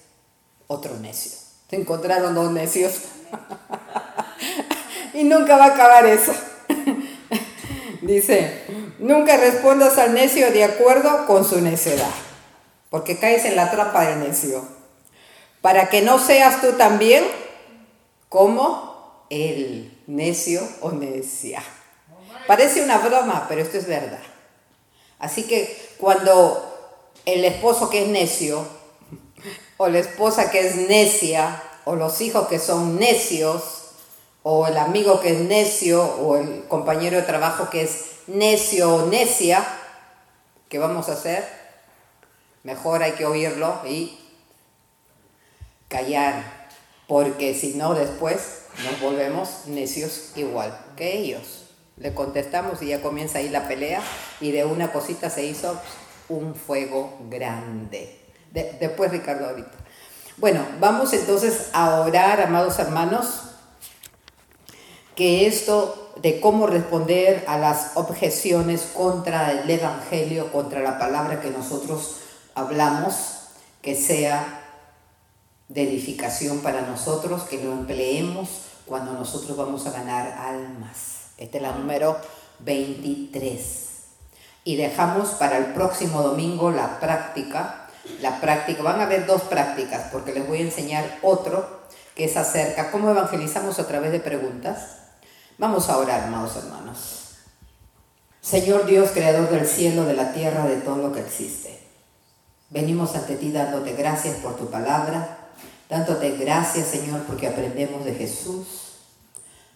otro 0.68 0.98
necio. 0.98 1.32
Te 1.70 1.78
encontraron 1.78 2.36
dos 2.36 2.52
necios. 2.52 2.94
y 5.14 5.24
nunca 5.24 5.58
va 5.58 5.66
a 5.66 5.74
acabar 5.74 6.06
eso. 6.06 6.34
Dice, 8.02 8.64
nunca 9.00 9.38
respondas 9.38 9.98
al 9.98 10.14
necio 10.14 10.52
de 10.52 10.66
acuerdo 10.66 11.26
con 11.26 11.46
su 11.46 11.62
necedad 11.62 12.25
porque 12.96 13.18
caes 13.18 13.44
en 13.44 13.58
la 13.58 13.72
trampa 13.72 14.06
del 14.06 14.22
necio. 14.22 14.64
Para 15.60 15.90
que 15.90 16.02
no 16.02 16.18
seas 16.18 16.62
tú 16.62 16.78
también 16.78 17.26
como 18.30 19.26
el 19.30 20.02
necio 20.08 20.66
o 20.80 20.92
necia. 20.92 21.62
Parece 22.48 22.82
una 22.82 23.00
broma, 23.00 23.48
pero 23.50 23.60
esto 23.60 23.78
es 23.78 23.86
verdad. 23.86 24.22
Así 25.20 25.44
que 25.44 25.78
cuando 25.98 27.12
el 27.26 27.44
esposo 27.44 27.90
que 27.90 28.04
es 28.04 28.08
necio, 28.08 28.66
o 29.76 29.90
la 29.90 30.00
esposa 30.00 30.50
que 30.50 30.66
es 30.66 30.78
necia, 30.78 31.62
o 31.84 31.98
los 31.98 32.22
hijos 32.22 32.48
que 32.48 32.60
son 32.60 32.98
necios, 32.98 33.92
o 34.42 34.68
el 34.68 34.78
amigo 34.78 35.20
que 35.20 35.34
es 35.34 35.40
necio, 35.40 36.02
o 36.02 36.38
el 36.38 36.64
compañero 36.70 37.18
de 37.18 37.24
trabajo 37.24 37.70
que 37.70 37.82
es 37.82 38.06
necio 38.28 38.96
o 38.96 39.06
necia, 39.08 39.68
¿qué 40.70 40.80
vamos 40.80 41.10
a 41.10 41.12
hacer? 41.12 41.65
Mejor 42.66 43.04
hay 43.04 43.12
que 43.12 43.28
oírlo 43.28 43.80
y 43.88 44.18
callar, 45.88 46.68
porque 47.08 47.54
si 47.54 47.76
no 47.76 47.94
después 47.94 48.64
nos 48.84 49.00
volvemos 49.00 49.68
necios 49.68 50.32
igual 50.36 50.76
que 50.98 51.16
ellos. 51.16 51.68
Le 51.98 52.16
contestamos 52.16 52.82
y 52.82 52.88
ya 52.88 53.04
comienza 53.04 53.38
ahí 53.38 53.50
la 53.50 53.68
pelea 53.68 54.02
y 54.42 54.52
de 54.52 54.66
una 54.66 54.92
cosita 54.92 55.30
se 55.30 55.46
hizo 55.46 55.80
un 56.28 56.56
fuego 56.56 57.16
grande. 57.30 58.20
después 58.52 59.12
Ricardo 59.12 59.46
ahorita. 59.46 59.78
Bueno, 60.38 60.66
vamos 60.80 61.14
entonces 61.14 61.70
a 61.72 62.02
orar, 62.02 62.42
amados 62.42 62.80
hermanos, 62.80 63.44
que 65.16 65.46
esto 65.46 66.14
de 66.20 66.40
cómo 66.40 66.66
responder 66.66 67.44
a 67.48 67.60
las 67.60 67.92
objeciones 67.94 68.90
contra 68.92 69.52
el 69.52 69.70
Evangelio, 69.70 70.52
contra 70.52 70.82
la 70.82 70.98
palabra 70.98 71.42
que 71.42 71.52
nosotros 71.52 72.22
hablamos 72.56 73.16
que 73.82 73.96
sea 73.96 74.62
de 75.68 75.84
edificación 75.84 76.60
para 76.60 76.82
nosotros, 76.82 77.44
que 77.44 77.64
lo 77.64 77.74
empleemos 77.74 78.50
cuando 78.86 79.14
nosotros 79.14 79.56
vamos 79.58 79.86
a 79.86 79.92
ganar 79.92 80.32
almas. 80.40 81.32
Esta 81.38 81.58
es 81.58 81.64
la 81.64 81.74
número 81.74 82.18
23. 82.60 83.86
Y 84.64 84.78
dejamos 84.78 85.30
para 85.32 85.58
el 85.58 85.74
próximo 85.74 86.22
domingo 86.22 86.72
la 86.72 87.00
práctica. 87.00 87.90
La 88.22 88.40
práctica, 88.40 88.84
van 88.84 89.00
a 89.00 89.04
haber 89.04 89.26
dos 89.26 89.42
prácticas 89.44 90.10
porque 90.12 90.34
les 90.34 90.48
voy 90.48 90.60
a 90.60 90.62
enseñar 90.62 91.20
otro 91.22 91.86
que 92.16 92.26
es 92.26 92.38
acerca 92.38 92.92
cómo 92.92 93.10
evangelizamos 93.10 93.78
a 93.80 93.88
través 93.88 94.12
de 94.12 94.20
preguntas. 94.20 95.00
Vamos 95.58 95.90
a 95.90 95.98
orar, 95.98 96.24
amados 96.24 96.56
hermanos. 96.56 97.22
Señor 98.42 98.86
Dios, 98.86 99.10
creador 99.12 99.50
del 99.50 99.68
cielo, 99.68 100.06
de 100.06 100.14
la 100.14 100.32
tierra, 100.32 100.66
de 100.66 100.78
todo 100.78 100.98
lo 100.98 101.12
que 101.12 101.20
existe. 101.20 101.75
Venimos 102.70 103.16
ante 103.16 103.36
ti 103.36 103.52
dándote 103.52 103.94
gracias 103.94 104.38
por 104.38 104.58
tu 104.58 104.72
palabra, 104.72 105.38
dándote 105.88 106.32
gracias 106.32 106.88
Señor 106.88 107.22
porque 107.24 107.48
aprendemos 107.48 108.04
de 108.04 108.16
Jesús, 108.16 108.66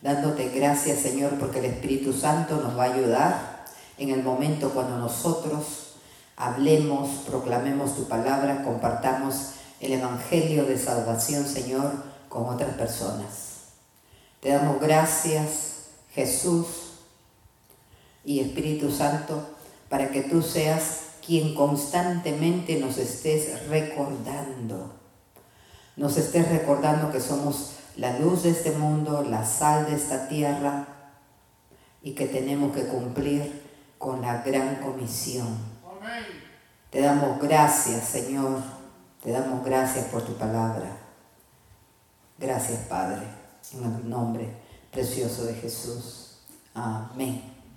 dándote 0.01 0.49
gracias 0.49 0.99
Señor 0.99 1.33
porque 1.39 1.59
el 1.59 1.65
Espíritu 1.65 2.13
Santo 2.13 2.55
nos 2.55 2.77
va 2.77 2.85
a 2.85 2.93
ayudar 2.93 3.65
en 3.99 4.09
el 4.09 4.23
momento 4.23 4.71
cuando 4.71 4.97
nosotros 4.97 5.97
hablemos, 6.35 7.09
proclamemos 7.27 7.95
tu 7.95 8.07
palabra, 8.07 8.63
compartamos 8.63 9.51
el 9.81 9.93
Evangelio 9.93 10.65
de 10.65 10.79
salvación 10.79 11.45
Señor 11.45 11.91
con 12.27 12.47
otras 12.47 12.73
personas. 12.73 13.49
Te 14.39 14.49
damos 14.49 14.81
gracias 14.81 15.89
Jesús 16.11 16.65
y 18.25 18.39
Espíritu 18.39 18.91
Santo 18.91 19.47
para 19.89 20.09
que 20.09 20.21
tú 20.21 20.41
seas 20.41 21.08
quien 21.29 21.53
constantemente 21.53 22.79
nos 22.79 22.97
estés 22.97 23.67
recordando. 23.67 24.95
Nos 25.95 26.17
estés 26.17 26.49
recordando 26.49 27.11
que 27.11 27.19
somos 27.19 27.73
la 27.97 28.17
luz 28.17 28.41
de 28.41 28.49
este 28.49 28.71
mundo, 28.71 29.23
la 29.29 29.45
sal 29.45 29.85
de 29.85 29.95
esta 29.95 30.27
tierra 30.27 30.87
y 32.01 32.13
que 32.13 32.25
tenemos 32.25 32.75
que 32.75 32.87
cumplir 32.87 33.61
con 33.99 34.21
la 34.23 34.41
gran 34.41 34.77
comisión. 34.77 35.55
Te 36.89 37.01
damos 37.01 37.39
gracias, 37.39 38.05
Señor. 38.05 38.63
Te 39.21 39.29
damos 39.29 39.63
gracias 39.63 40.05
por 40.05 40.23
tu 40.23 40.33
palabra. 40.33 40.97
Gracias, 42.39 42.79
Padre, 42.87 43.27
en 43.73 43.83
el 43.83 44.09
nombre 44.09 44.49
precioso 44.91 45.45
de 45.45 45.53
Jesús. 45.53 46.39
Amén. 46.73 47.48